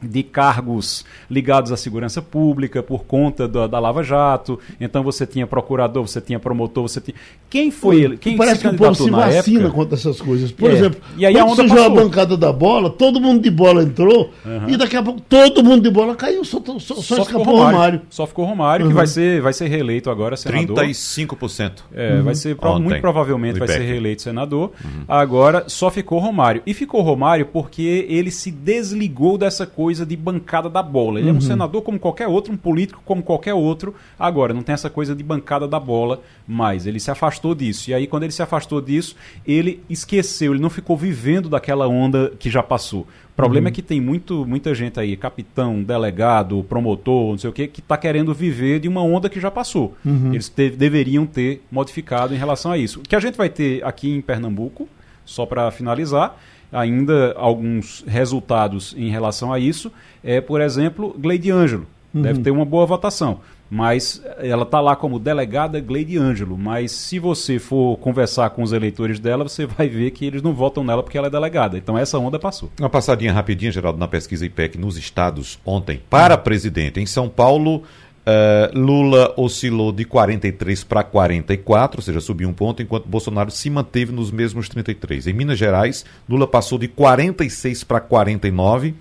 de 0.08 0.24
cargos 0.24 1.06
ligados 1.30 1.72
à 1.72 1.78
segurança 1.78 2.22
pública 2.22 2.84
por 2.84 3.06
conta 3.06 3.48
da, 3.48 3.68
da, 3.68 3.80
Lava 3.80 4.04
Jato. 4.04 4.60
Então 4.80 5.04
você 5.04 5.26
tinha 5.26 5.48
procurador, 5.48 6.08
você 6.08 6.22
tinha 6.22 6.40
promotor, 6.40 6.84
você 6.84 7.02
tinha. 7.02 7.16
Quem 7.50 7.72
foi 7.72 8.02
ele? 8.02 8.18
Quem 8.18 8.38
Parece 8.38 8.62
se 8.62 8.70
que 8.70 8.76
o 8.76 8.78
povo 8.78 8.96
se 8.96 9.10
vacina 9.10 9.60
época? 9.60 9.76
contra 9.76 9.96
essas 9.96 10.20
coisas. 10.20 10.52
Por 10.52 10.70
é. 10.70 10.74
exemplo, 10.74 11.02
e 11.18 11.26
aí 11.26 11.34
quando 11.34 11.56
surgiu 11.56 11.84
a 11.84 11.90
bancada 11.90 12.38
da 12.38 12.52
bola, 12.52 12.90
todo 12.90 13.20
mundo 13.20 13.42
de 13.42 13.52
bola 13.52 13.84
entrou 13.84 14.32
uhum. 14.46 14.70
e 14.70 14.78
daqui 14.78 14.96
a 14.96 15.04
pouco 15.04 15.22
todo 15.22 15.64
mundo 15.64 15.84
de 15.84 15.90
bola 15.90 16.16
caiu, 16.16 16.44
só, 16.44 16.62
só, 16.66 16.80
só, 16.80 16.96
só 16.96 17.26
ficou 17.26 17.44
Romário. 17.44 17.72
Romário. 17.74 18.02
Só 18.10 18.26
ficou 18.26 18.46
Romário, 18.46 18.86
uhum. 18.86 18.92
que 18.92 18.96
vai 18.96 19.08
ser, 19.08 19.42
vai 19.42 19.54
ser 19.54 19.68
reeleito 19.68 20.10
agora 20.10 20.36
senador. 20.36 20.78
35%. 20.78 21.72
É, 21.94 22.16
uhum. 22.16 22.24
vai 22.24 22.36
ser, 22.36 22.58
Ontem, 22.62 22.84
muito 22.84 23.02
provavelmente 23.02 23.60
vai 23.60 23.68
ser 23.68 23.82
reeleito 23.82 24.22
senador. 24.22 24.72
Uhum. 24.84 25.04
Agora 25.08 25.66
só 25.68 25.90
ficou 25.90 26.20
Romário. 26.20 26.62
E 26.66 26.74
ficou 26.74 27.02
Romário 27.02 27.46
porque 27.46 28.06
ele 28.10 28.32
se 28.32 28.52
desligou 28.52 29.38
dessa 29.38 29.66
coisa 29.66 29.93
de 29.94 30.16
bancada 30.16 30.70
da 30.70 30.82
bola. 30.82 31.20
Ele 31.20 31.30
uhum. 31.30 31.30
é 31.30 31.34
um 31.34 31.36
uhum. 31.36 31.42
senador 31.42 31.82
como 31.82 32.00
qualquer 32.00 32.28
outro, 32.28 32.52
um 32.52 32.58
político 32.58 33.02
como 33.06 33.22
qualquer 33.22 33.54
outro. 33.54 33.94
Agora, 34.18 34.54
não 34.54 34.64
tem 34.64 34.74
essa 34.74 34.90
coisa 34.90 35.16
de 35.16 35.24
bancada 35.24 35.68
da 35.68 35.80
bola 35.80 36.22
mais. 36.48 36.88
Ele 36.88 37.00
se 37.00 37.12
afastou 37.12 37.54
disso. 37.54 37.92
E 37.92 37.94
aí, 37.94 38.08
quando 38.08 38.24
ele 38.24 38.32
se 38.32 38.42
afastou 38.42 38.82
disso, 38.82 39.16
ele 39.46 39.84
esqueceu, 39.90 40.54
ele 40.54 40.62
não 40.62 40.70
ficou 40.70 40.98
vivendo 40.98 41.50
daquela 41.50 41.88
onda 41.88 42.34
que 42.40 42.50
já 42.50 42.64
passou. 42.64 43.08
O 43.34 43.36
problema 43.36 43.66
uhum. 43.66 43.70
é 43.70 43.72
que 43.72 43.82
tem 43.82 44.00
muito, 44.00 44.46
muita 44.46 44.76
gente 44.76 45.00
aí, 45.00 45.18
capitão, 45.18 45.82
delegado, 45.82 46.64
promotor, 46.70 47.32
não 47.32 47.38
sei 47.38 47.50
o 47.50 47.54
quê, 47.54 47.68
que 47.68 47.80
está 47.80 47.98
querendo 47.98 48.32
viver 48.32 48.80
de 48.80 48.88
uma 48.88 49.02
onda 49.02 49.28
que 49.28 49.40
já 49.40 49.50
passou. 49.50 49.96
Uhum. 50.06 50.34
Eles 50.34 50.50
te, 50.50 50.70
deveriam 50.70 51.26
ter 51.26 51.64
modificado 51.72 52.36
em 52.36 52.38
relação 52.38 52.72
a 52.72 52.78
isso. 52.78 53.00
O 53.00 53.04
que 53.04 53.16
a 53.16 53.20
gente 53.20 53.36
vai 53.36 53.50
ter 53.50 53.84
aqui 53.84 54.12
em 54.12 54.22
Pernambuco, 54.22 54.88
só 55.26 55.48
para 55.48 55.72
finalizar, 55.72 56.38
ainda 56.74 57.34
alguns 57.38 58.04
resultados 58.08 58.94
em 58.98 59.10
relação 59.10 59.54
a 59.54 59.60
isso. 59.60 59.92
É, 60.24 60.42
por 60.42 60.60
exemplo, 60.60 61.16
Gleide 61.18 61.52
Ângelo. 61.52 61.86
Uhum. 62.14 62.22
Deve 62.22 62.40
ter 62.42 62.52
uma 62.52 62.66
boa 62.66 62.86
votação. 62.86 63.40
Mas 63.70 64.22
ela 64.38 64.64
está 64.64 64.80
lá 64.80 64.96
como 64.96 65.18
delegada 65.18 65.80
Gleide 65.80 66.16
Ângelo. 66.18 66.56
Mas 66.56 66.92
se 66.92 67.18
você 67.18 67.58
for 67.58 67.98
conversar 67.98 68.52
com 68.52 68.62
os 68.62 68.72
eleitores 68.72 69.20
dela, 69.20 69.48
você 69.48 69.66
vai 69.66 69.88
ver 69.88 70.12
que 70.12 70.26
eles 70.26 70.44
não 70.44 70.54
votam 70.54 70.84
nela 70.84 71.02
porque 71.02 71.18
ela 71.18 71.28
é 71.28 71.30
delegada. 71.30 71.76
Então 71.78 71.98
essa 71.98 72.20
onda 72.20 72.38
passou. 72.38 72.70
Uma 72.80 72.90
passadinha 72.90 73.34
rapidinha, 73.34 73.72
Geraldo, 73.72 73.98
na 73.98 74.08
pesquisa 74.08 74.46
IPEC 74.46 74.78
nos 74.78 74.96
estados 74.96 75.60
ontem. 75.66 76.00
Para 76.08 76.38
presidente, 76.38 77.00
em 77.00 77.06
São 77.08 77.28
Paulo, 77.28 77.82
Uh, 78.26 78.80
Lula 78.80 79.34
oscilou 79.36 79.92
de 79.92 80.06
43 80.06 80.84
para 80.86 81.04
44, 81.04 82.00
ou 82.00 82.04
seja, 82.04 82.22
subiu 82.22 82.48
um 82.48 82.54
ponto, 82.54 82.82
enquanto 82.82 83.08
Bolsonaro 83.08 83.52
se 83.52 83.70
manteve 83.70 84.14
nos 84.14 84.32
mesmos 84.32 84.70
33. 84.70 85.28
Em 85.28 85.34
Minas 85.34 85.60
Gerais, 85.60 86.06
Lula 86.28 86.48
passou 86.48 86.78
de 86.78 86.88
46 86.88 87.84
para 87.84 88.00
49 88.00 88.96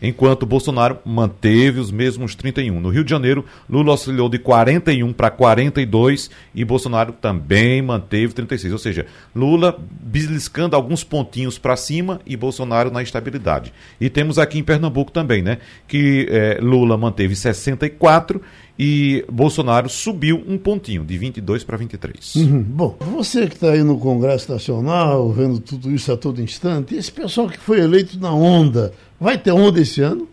enquanto 0.00 0.46
Bolsonaro 0.46 0.98
manteve 1.04 1.80
os 1.80 1.90
mesmos 1.90 2.34
31. 2.34 2.80
No 2.80 2.88
Rio 2.88 3.04
de 3.04 3.10
Janeiro, 3.10 3.44
Lula 3.68 3.92
oscilou 3.92 4.28
de 4.28 4.38
41 4.38 5.12
para 5.12 5.30
42 5.30 6.30
e 6.54 6.64
Bolsonaro 6.64 7.12
também 7.12 7.82
manteve 7.82 8.32
36. 8.32 8.72
Ou 8.72 8.78
seja, 8.78 9.06
Lula 9.34 9.78
beliscando 10.00 10.76
alguns 10.76 11.04
pontinhos 11.04 11.58
para 11.58 11.76
cima 11.76 12.20
e 12.26 12.36
Bolsonaro 12.36 12.90
na 12.90 13.02
estabilidade. 13.02 13.72
E 14.00 14.08
temos 14.08 14.38
aqui 14.38 14.58
em 14.58 14.64
Pernambuco 14.64 15.10
também, 15.10 15.42
né? 15.42 15.58
Que 15.86 16.26
é, 16.30 16.58
Lula 16.60 16.96
manteve 16.96 17.34
64 17.34 18.40
e 18.78 19.24
Bolsonaro 19.28 19.88
subiu 19.88 20.44
um 20.46 20.56
pontinho, 20.56 21.04
de 21.04 21.18
22 21.18 21.64
para 21.64 21.76
23. 21.76 22.36
Uhum. 22.36 22.62
Bom, 22.62 22.96
você 23.00 23.48
que 23.48 23.54
está 23.54 23.70
aí 23.72 23.82
no 23.82 23.98
Congresso 23.98 24.52
Nacional, 24.52 25.30
vendo 25.32 25.58
tudo 25.58 25.90
isso 25.90 26.12
a 26.12 26.16
todo 26.16 26.40
instante, 26.40 26.94
esse 26.94 27.10
pessoal 27.10 27.48
que 27.48 27.58
foi 27.58 27.80
eleito 27.80 28.20
na 28.20 28.32
onda, 28.32 28.92
vai 29.18 29.36
ter 29.36 29.50
onda 29.50 29.80
esse 29.80 30.00
ano? 30.00 30.28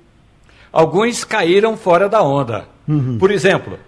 Alguns 0.72 1.24
caíram 1.24 1.76
fora 1.76 2.08
da 2.08 2.22
onda. 2.22 2.68
Uhum. 2.88 3.18
Por 3.18 3.32
exemplo, 3.32 3.80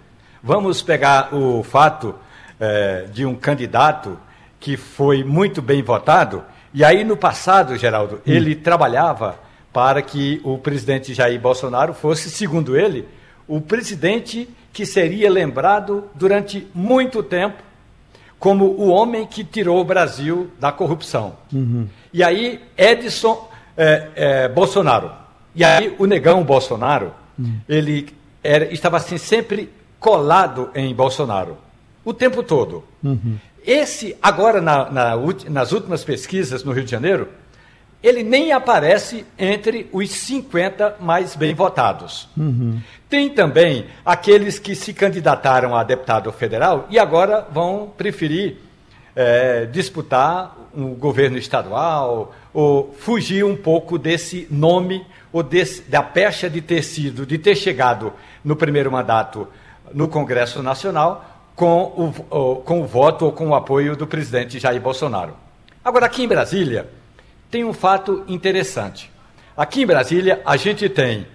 vamos 0.42 0.82
pegar 0.82 1.32
o 1.32 1.62
fato 1.62 2.14
é, 2.58 3.06
de 3.12 3.24
um 3.24 3.36
candidato 3.36 4.18
que 4.58 4.76
foi 4.76 5.22
muito 5.22 5.62
bem 5.62 5.84
votado, 5.84 6.42
e 6.74 6.82
aí 6.82 7.04
no 7.04 7.16
passado, 7.16 7.76
Geraldo, 7.76 8.16
uhum. 8.16 8.32
ele 8.34 8.56
trabalhava 8.56 9.38
para 9.72 10.02
que 10.02 10.40
o 10.42 10.58
presidente 10.58 11.14
Jair 11.14 11.40
Bolsonaro 11.40 11.94
fosse, 11.94 12.28
segundo 12.28 12.76
ele, 12.76 13.06
o 13.48 13.60
presidente 13.60 14.48
que 14.72 14.84
seria 14.84 15.30
lembrado 15.30 16.04
durante 16.14 16.68
muito 16.74 17.22
tempo 17.22 17.62
como 18.38 18.66
o 18.66 18.88
homem 18.88 19.26
que 19.26 19.42
tirou 19.42 19.80
o 19.80 19.84
Brasil 19.84 20.50
da 20.60 20.70
corrupção. 20.70 21.34
Uhum. 21.52 21.88
E 22.12 22.22
aí, 22.22 22.60
Edson 22.76 23.50
é, 23.76 24.08
é, 24.14 24.48
Bolsonaro. 24.48 25.10
E 25.54 25.64
aí, 25.64 25.96
o 25.98 26.06
negão 26.06 26.44
Bolsonaro, 26.44 27.12
uhum. 27.36 27.58
ele 27.68 28.08
era, 28.42 28.72
estava 28.72 28.98
assim 28.98 29.18
sempre 29.18 29.70
colado 29.98 30.70
em 30.74 30.94
Bolsonaro, 30.94 31.56
o 32.04 32.14
tempo 32.14 32.42
todo. 32.42 32.84
Uhum. 33.02 33.36
Esse, 33.66 34.16
agora, 34.22 34.60
na, 34.60 34.90
na, 34.90 35.16
nas 35.50 35.72
últimas 35.72 36.04
pesquisas 36.04 36.62
no 36.62 36.70
Rio 36.72 36.84
de 36.84 36.90
Janeiro, 36.90 37.28
ele 38.02 38.22
nem 38.22 38.52
aparece 38.52 39.26
entre 39.38 39.88
os 39.92 40.10
50 40.10 40.96
mais 41.00 41.34
bem 41.34 41.54
votados. 41.54 42.28
Uhum. 42.36 42.80
Tem 43.08 43.28
também 43.28 43.86
aqueles 44.04 44.58
que 44.58 44.74
se 44.74 44.92
candidataram 44.92 45.74
a 45.74 45.82
deputado 45.82 46.30
federal 46.32 46.86
e 46.90 46.98
agora 46.98 47.46
vão 47.50 47.92
preferir 47.96 48.58
é, 49.16 49.66
disputar 49.66 50.56
um 50.74 50.94
governo 50.94 51.36
estadual 51.36 52.32
ou 52.54 52.94
fugir 52.98 53.44
um 53.44 53.56
pouco 53.56 53.98
desse 53.98 54.46
nome 54.48 55.04
ou 55.32 55.42
desse, 55.42 55.82
da 55.82 56.02
pecha 56.02 56.48
de 56.48 56.60
ter 56.60 56.82
sido, 56.82 57.26
de 57.26 57.36
ter 57.36 57.56
chegado 57.56 58.12
no 58.44 58.54
primeiro 58.54 58.92
mandato 58.92 59.48
no 59.92 60.06
Congresso 60.06 60.62
Nacional 60.62 61.24
com 61.56 62.12
o, 62.30 62.56
com 62.64 62.82
o 62.82 62.86
voto 62.86 63.24
ou 63.24 63.32
com 63.32 63.48
o 63.48 63.54
apoio 63.54 63.96
do 63.96 64.06
presidente 64.06 64.60
Jair 64.60 64.80
Bolsonaro. 64.80 65.34
Agora, 65.84 66.06
aqui 66.06 66.22
em 66.22 66.28
Brasília, 66.28 66.88
tem 67.50 67.64
um 67.64 67.72
fato 67.72 68.24
interessante. 68.28 69.10
Aqui 69.56 69.82
em 69.82 69.86
Brasília, 69.86 70.40
a 70.44 70.56
gente 70.56 70.88
tem 70.88 71.26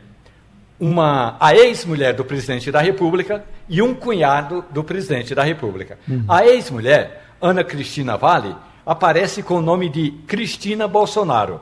uma, 0.80 1.36
a 1.39 1.56
ex-mulher 1.56 2.13
do 2.13 2.26
presidente 2.26 2.71
da 2.71 2.82
República 2.82 3.43
e 3.67 3.82
um 3.82 3.93
cunhado 3.93 4.63
do 4.71 4.84
presidente 4.84 5.34
da 5.34 5.43
República. 5.43 5.97
Uhum. 6.08 6.26
A 6.28 6.45
ex-mulher, 6.45 7.23
Ana 7.41 7.63
Cristina 7.63 8.17
Vale, 8.17 8.56
aparece 8.86 9.41
com 9.41 9.56
o 9.56 9.62
nome 9.62 9.89
de 9.89 10.12
Cristina 10.28 10.88
Bolsonaro. 10.88 11.60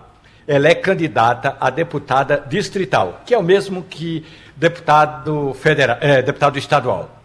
Ela 0.47 0.69
é 0.69 0.75
candidata 0.75 1.55
a 1.59 1.69
deputada 1.69 2.43
distrital, 2.47 3.21
que 3.25 3.33
é 3.33 3.37
o 3.37 3.43
mesmo 3.43 3.83
que 3.83 4.25
deputado, 4.55 5.53
federal, 5.53 5.97
é, 6.01 6.21
deputado 6.21 6.57
estadual. 6.57 7.21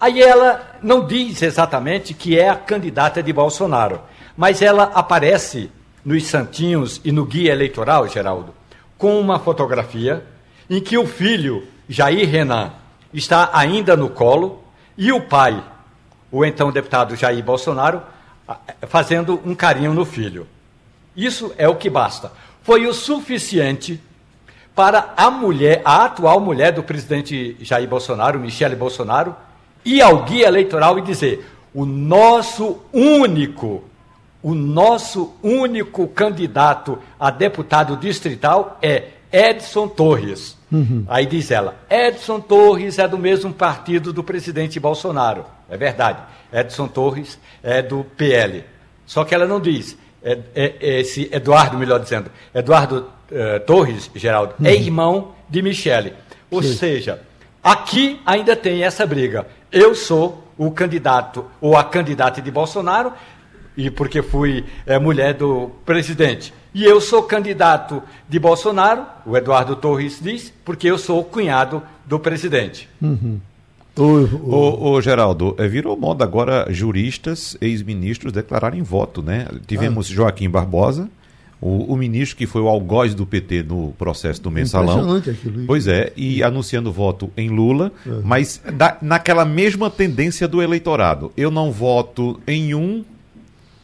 Aí 0.00 0.22
ela 0.22 0.78
não 0.82 1.06
diz 1.06 1.42
exatamente 1.42 2.14
que 2.14 2.38
é 2.38 2.48
a 2.48 2.54
candidata 2.54 3.22
de 3.22 3.32
Bolsonaro, 3.32 4.00
mas 4.36 4.62
ela 4.62 4.84
aparece 4.94 5.70
nos 6.08 6.24
santinhos 6.24 7.02
e 7.04 7.12
no 7.12 7.26
guia 7.26 7.52
eleitoral, 7.52 8.08
Geraldo, 8.08 8.54
com 8.96 9.20
uma 9.20 9.38
fotografia 9.38 10.24
em 10.70 10.80
que 10.80 10.96
o 10.96 11.06
filho, 11.06 11.68
Jair 11.86 12.26
Renan, 12.26 12.72
está 13.12 13.50
ainda 13.52 13.94
no 13.94 14.08
colo 14.08 14.64
e 14.96 15.12
o 15.12 15.20
pai, 15.20 15.62
o 16.32 16.46
então 16.46 16.72
deputado 16.72 17.14
Jair 17.14 17.44
Bolsonaro, 17.44 18.00
fazendo 18.88 19.38
um 19.44 19.54
carinho 19.54 19.92
no 19.92 20.06
filho. 20.06 20.46
Isso 21.14 21.52
é 21.58 21.68
o 21.68 21.76
que 21.76 21.90
basta. 21.90 22.32
Foi 22.62 22.86
o 22.86 22.94
suficiente 22.94 24.00
para 24.74 25.12
a 25.14 25.30
mulher, 25.30 25.82
a 25.84 26.06
atual 26.06 26.40
mulher 26.40 26.72
do 26.72 26.82
presidente 26.82 27.54
Jair 27.60 27.86
Bolsonaro, 27.86 28.40
Michele 28.40 28.76
Bolsonaro, 28.76 29.36
ir 29.84 30.00
ao 30.00 30.24
guia 30.24 30.46
eleitoral 30.46 30.98
e 30.98 31.02
dizer: 31.02 31.46
o 31.74 31.84
nosso 31.84 32.80
único 32.94 33.84
o 34.42 34.54
nosso 34.54 35.34
único 35.42 36.06
candidato 36.08 36.98
a 37.18 37.30
deputado 37.30 37.96
distrital 37.96 38.78
é 38.80 39.04
Edson 39.32 39.88
Torres. 39.88 40.56
Uhum. 40.70 41.04
Aí 41.08 41.26
diz 41.26 41.50
ela: 41.50 41.76
Edson 41.90 42.40
Torres 42.40 42.98
é 42.98 43.08
do 43.08 43.18
mesmo 43.18 43.52
partido 43.52 44.12
do 44.12 44.22
presidente 44.22 44.78
Bolsonaro. 44.78 45.44
É 45.68 45.76
verdade. 45.76 46.18
Edson 46.52 46.88
Torres 46.88 47.38
é 47.62 47.82
do 47.82 48.04
PL. 48.16 48.64
Só 49.06 49.24
que 49.24 49.34
ela 49.34 49.46
não 49.46 49.60
diz. 49.60 49.96
É, 50.22 50.38
é, 50.54 50.74
é 50.80 51.00
esse 51.00 51.28
Eduardo, 51.32 51.78
melhor 51.78 52.00
dizendo, 52.00 52.30
Eduardo 52.52 53.08
uh, 53.30 53.60
Torres, 53.66 54.10
Geraldo, 54.14 54.54
é 54.58 54.62
uhum. 54.62 54.68
é 54.68 54.74
irmão 54.74 55.34
de 55.48 55.62
Michele. 55.62 56.12
Ou 56.50 56.62
Sim. 56.62 56.74
seja, 56.74 57.22
aqui 57.62 58.20
ainda 58.26 58.56
tem 58.56 58.82
essa 58.82 59.06
briga. 59.06 59.46
Eu 59.70 59.94
sou 59.94 60.44
o 60.56 60.70
candidato 60.70 61.44
ou 61.60 61.76
a 61.76 61.84
candidata 61.84 62.42
de 62.42 62.50
Bolsonaro 62.50 63.12
e 63.78 63.90
porque 63.90 64.20
fui 64.22 64.64
é, 64.84 64.98
mulher 64.98 65.34
do 65.34 65.70
presidente. 65.86 66.52
E 66.74 66.84
eu 66.84 67.00
sou 67.00 67.22
candidato 67.22 68.02
de 68.28 68.36
Bolsonaro, 68.36 69.06
o 69.24 69.36
Eduardo 69.36 69.76
Torres 69.76 70.18
diz, 70.20 70.52
porque 70.64 70.90
eu 70.90 70.98
sou 70.98 71.22
cunhado 71.22 71.80
do 72.04 72.18
presidente. 72.18 72.88
Uhum. 73.00 73.38
Ô, 73.96 74.90
ô, 74.90 75.00
Geraldo, 75.00 75.54
é, 75.58 75.68
virou 75.68 75.96
moda 75.96 76.24
agora 76.24 76.66
juristas, 76.70 77.56
ex-ministros 77.60 78.32
declararem 78.32 78.82
voto, 78.82 79.22
né? 79.22 79.46
Tivemos 79.66 80.08
ah. 80.10 80.14
Joaquim 80.14 80.50
Barbosa, 80.50 81.08
o, 81.60 81.92
o, 81.92 81.96
ministro 81.96 82.36
que 82.36 82.46
foi 82.46 82.62
o 82.62 82.68
algoz 82.68 83.14
do 83.14 83.26
PT 83.26 83.64
no 83.64 83.92
processo 83.92 84.40
do 84.42 84.50
mensalão. 84.50 85.16
Aquilo. 85.16 85.66
Pois 85.66 85.86
é, 85.86 86.12
e 86.16 86.42
anunciando 86.42 86.92
voto 86.92 87.30
em 87.36 87.48
Lula, 87.48 87.92
uhum. 88.04 88.22
mas 88.24 88.60
da, 88.72 88.96
naquela 89.02 89.44
mesma 89.44 89.88
tendência 89.88 90.46
do 90.46 90.62
eleitorado. 90.62 91.32
Eu 91.36 91.50
não 91.50 91.72
voto 91.72 92.40
em 92.46 92.74
um 92.74 93.04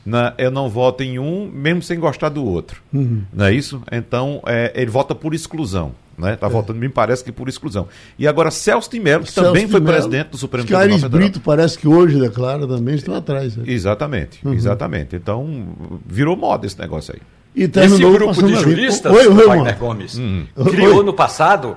na, 0.05 0.35
eu 0.37 0.51
não 0.51 0.69
voto 0.69 1.03
em 1.03 1.19
um, 1.19 1.51
mesmo 1.53 1.83
sem 1.83 1.99
gostar 1.99 2.29
do 2.29 2.45
outro. 2.45 2.83
Uhum. 2.93 3.23
Não 3.33 3.47
é 3.47 3.55
isso? 3.55 3.83
Então, 3.91 4.43
é, 4.47 4.73
ele 4.75 4.91
vota 4.91 5.15
por 5.15 5.35
exclusão. 5.35 5.93
Né? 6.17 6.37
Tá 6.37 6.47
é. 6.47 6.51
votando, 6.51 6.79
me 6.79 6.89
parece 6.89 7.25
que 7.25 7.33
por 7.33 7.49
exclusão. 7.49 7.89
E 8.19 8.29
agora 8.29 8.51
Celso 8.51 8.91
de 8.91 9.01
Mello, 9.01 9.25
que 9.25 9.33
Celso 9.33 9.51
também 9.51 9.67
foi 9.67 9.81
Mello. 9.81 9.93
presidente 9.93 10.29
do 10.29 10.39
Supremo 10.39 10.67
Tribunal 10.67 10.99
Federal. 10.99 11.11
Brito 11.11 11.41
parece 11.41 11.79
que 11.79 11.89
hoje 11.89 12.21
declara 12.21 12.67
também, 12.67 12.95
estão 12.95 13.15
atrás. 13.15 13.57
Né? 13.57 13.65
Exatamente, 13.67 14.47
uhum. 14.47 14.53
exatamente. 14.53 15.17
Então, 15.17 15.67
virou 16.07 16.37
moda 16.37 16.67
esse 16.67 16.79
negócio 16.79 17.15
aí. 17.15 17.21
E 17.57 17.65
esse 17.65 17.99
grupo 17.99 18.43
de 18.43 18.55
juristas, 18.57 19.13
oi, 19.13 19.29
oi, 19.29 19.47
Wagner 19.47 19.79
Gomes, 19.79 20.19
uhum. 20.19 20.47
criou 20.71 20.99
oi. 20.99 21.05
no 21.05 21.15
passado, 21.15 21.77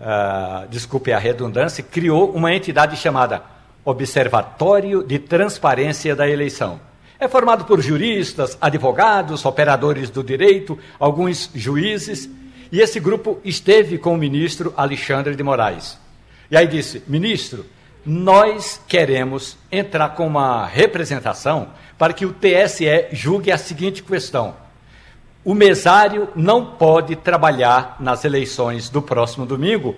uh, 0.00 0.66
desculpe 0.70 1.12
a 1.12 1.18
redundância, 1.18 1.84
criou 1.84 2.30
uma 2.30 2.54
entidade 2.54 2.96
chamada 2.96 3.42
Observatório 3.84 5.02
de 5.02 5.18
Transparência 5.18 6.16
da 6.16 6.28
Eleição. 6.28 6.80
É 7.20 7.26
formado 7.26 7.64
por 7.64 7.80
juristas, 7.80 8.56
advogados, 8.60 9.44
operadores 9.44 10.08
do 10.08 10.22
direito, 10.22 10.78
alguns 11.00 11.50
juízes, 11.52 12.30
e 12.70 12.80
esse 12.80 13.00
grupo 13.00 13.40
esteve 13.44 13.98
com 13.98 14.14
o 14.14 14.18
ministro 14.18 14.72
Alexandre 14.76 15.34
de 15.34 15.42
Moraes. 15.42 15.98
E 16.48 16.56
aí 16.56 16.68
disse: 16.68 17.02
ministro, 17.08 17.66
nós 18.06 18.80
queremos 18.86 19.58
entrar 19.70 20.10
com 20.10 20.28
uma 20.28 20.64
representação 20.64 21.70
para 21.98 22.12
que 22.12 22.24
o 22.24 22.32
TSE 22.32 23.08
julgue 23.10 23.50
a 23.50 23.58
seguinte 23.58 24.00
questão. 24.00 24.54
O 25.44 25.54
mesário 25.54 26.28
não 26.36 26.64
pode 26.64 27.16
trabalhar 27.16 27.96
nas 27.98 28.24
eleições 28.24 28.88
do 28.88 29.02
próximo 29.02 29.44
domingo, 29.44 29.96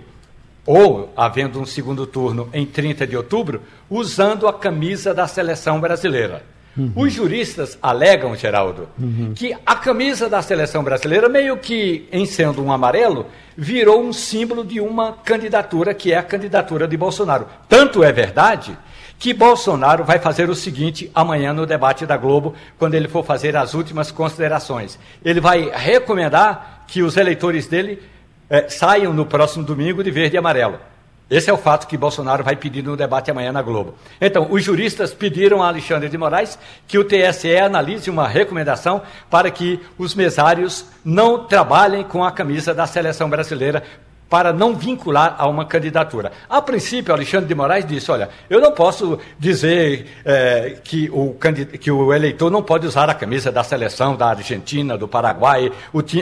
ou 0.65 1.13
havendo 1.15 1.61
um 1.61 1.67
segundo 1.67 2.07
turno 2.07 2.49
em 2.55 2.65
30 2.65 3.07
de 3.07 3.17
outubro, 3.17 3.63
usando 3.91 4.49
a 4.49 4.55
camisa 4.55 5.13
da 5.13 5.27
seleção 5.27 5.81
brasileira. 5.81 6.45
Uhum. 6.77 6.93
Os 6.95 7.13
juristas 7.13 7.77
alegam, 7.83 8.35
Geraldo, 8.37 8.89
uhum. 8.99 9.33
que 9.35 9.57
a 9.67 9.75
camisa 9.75 10.29
da 10.29 10.41
seleção 10.41 10.85
brasileira, 10.85 11.29
meio 11.29 11.57
que 11.57 12.09
em 12.13 12.25
sendo 12.25 12.63
um 12.63 12.71
amarelo, 12.71 13.27
virou 13.57 14.03
um 14.03 14.13
símbolo 14.13 14.65
de 14.65 14.81
uma 14.81 15.13
candidatura 15.13 15.93
que 15.93 16.13
é 16.13 16.17
a 16.17 16.23
candidatura 16.23 16.87
de 16.87 16.97
Bolsonaro. 16.97 17.47
Tanto 17.69 18.05
é 18.05 18.13
verdade 18.13 18.77
que 19.19 19.35
Bolsonaro 19.35 20.03
vai 20.03 20.19
fazer 20.19 20.49
o 20.49 20.55
seguinte 20.55 21.11
amanhã 21.15 21.53
no 21.53 21.67
debate 21.67 22.07
da 22.07 22.17
Globo, 22.17 22.55
quando 22.79 22.95
ele 22.95 23.07
for 23.07 23.23
fazer 23.23 23.55
as 23.55 23.75
últimas 23.75 24.11
considerações. 24.11 24.99
Ele 25.23 25.41
vai 25.41 25.71
recomendar 25.75 26.85
que 26.87 27.03
os 27.03 27.19
eleitores 27.19 27.67
dele 27.67 28.01
eh, 28.49 28.67
saiam 28.69 29.13
no 29.13 29.27
próximo 29.27 29.63
domingo 29.63 30.03
de 30.03 30.11
verde 30.11 30.37
e 30.37 30.39
amarelo. 30.39 30.79
Esse 31.31 31.49
é 31.49 31.53
o 31.53 31.57
fato 31.57 31.87
que 31.87 31.97
Bolsonaro 31.97 32.43
vai 32.43 32.57
pedir 32.57 32.83
no 32.83 32.97
debate 32.97 33.31
amanhã 33.31 33.53
na 33.53 33.63
Globo. 33.63 33.95
Então, 34.21 34.49
os 34.51 34.65
juristas 34.65 35.15
pediram 35.15 35.63
a 35.63 35.69
Alexandre 35.69 36.09
de 36.09 36.19
Moraes 36.19 36.59
que 36.89 36.99
o 36.99 37.05
TSE 37.05 37.57
analise 37.57 38.11
uma 38.11 38.27
recomendação 38.27 39.01
para 39.31 39.49
que 39.49 39.81
os 39.97 40.13
mesários 40.13 40.85
não 41.05 41.45
trabalhem 41.45 42.03
com 42.03 42.25
a 42.25 42.33
camisa 42.33 42.75
da 42.75 42.85
seleção 42.85 43.31
brasileira 43.31 43.85
para 44.31 44.53
não 44.53 44.75
vincular 44.77 45.35
a 45.37 45.49
uma 45.49 45.65
candidatura. 45.65 46.31
A 46.49 46.63
princípio, 46.63 47.13
Alexandre 47.13 47.49
de 47.49 47.55
Moraes 47.55 47.85
disse: 47.85 48.11
olha, 48.13 48.29
eu 48.49 48.61
não 48.61 48.71
posso 48.71 49.19
dizer 49.37 50.07
é, 50.25 50.77
que, 50.85 51.11
o, 51.13 51.37
que 51.81 51.91
o 51.91 52.15
eleitor 52.15 52.51
não 52.51 52.63
pode 52.63 52.87
usar 52.87 53.11
a 53.11 53.15
camisa 53.15 53.51
da 53.51 53.65
seleção 53.65 54.15
da 54.15 54.29
Argentina, 54.29 54.97
do 54.97 55.09
Paraguai, 55.09 55.73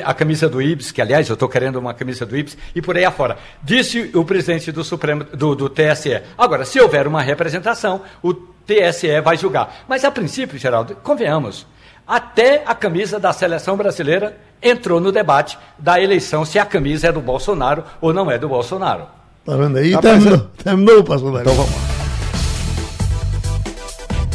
a 0.02 0.14
camisa 0.14 0.48
do 0.48 0.62
IBS, 0.62 0.90
que 0.90 1.02
aliás 1.02 1.28
eu 1.28 1.34
estou 1.34 1.48
querendo 1.48 1.76
uma 1.76 1.92
camisa 1.92 2.24
do 2.24 2.34
IBS, 2.34 2.56
e 2.74 2.80
por 2.80 2.96
aí 2.96 3.04
afora. 3.04 3.36
Disse 3.62 4.10
o 4.14 4.24
presidente 4.24 4.72
do, 4.72 4.82
Supremo, 4.82 5.24
do, 5.24 5.54
do 5.54 5.68
TSE. 5.68 6.22
Agora, 6.38 6.64
se 6.64 6.80
houver 6.80 7.06
uma 7.06 7.20
representação, 7.20 8.00
o 8.22 8.32
TSE 8.32 9.20
vai 9.20 9.36
julgar. 9.36 9.84
Mas 9.86 10.04
a 10.04 10.10
princípio, 10.10 10.58
Geraldo, 10.58 10.96
convenhamos, 10.96 11.66
até 12.08 12.62
a 12.64 12.74
camisa 12.74 13.20
da 13.20 13.34
seleção 13.34 13.76
brasileira 13.76 14.34
entrou 14.62 14.98
no 14.98 15.12
debate 15.12 15.58
da 15.78 16.00
eleição 16.00 16.42
se 16.44 16.58
a 16.58 16.64
camisa 16.64 17.08
é 17.08 17.12
do 17.12 17.20
Bolsonaro 17.20 17.84
ou 18.00 18.14
não 18.14 18.30
é 18.30 18.38
do 18.38 18.48
Bolsonaro. 18.48 19.04
Tá 19.44 19.54
vendo 19.56 19.76
aí? 19.76 19.92
Tá 19.92 20.00
terminou, 20.00 20.38
terminou, 20.64 21.04
pastor 21.04 21.40
Então 21.40 21.54
vamos 21.54 21.70
lá. 21.70 21.98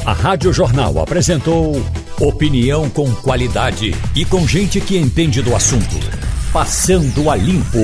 A 0.05 0.13
Rádio 0.13 0.53
Jornal 0.53 0.99
apresentou 0.99 1.82
opinião 2.19 2.89
com 2.89 3.11
qualidade 3.15 3.95
e 4.15 4.24
com 4.26 4.45
gente 4.47 4.80
que 4.80 4.97
entende 4.97 5.41
do 5.41 5.55
assunto. 5.55 5.95
Passando 6.51 7.32
a 7.32 7.36
limpo. 7.36 7.80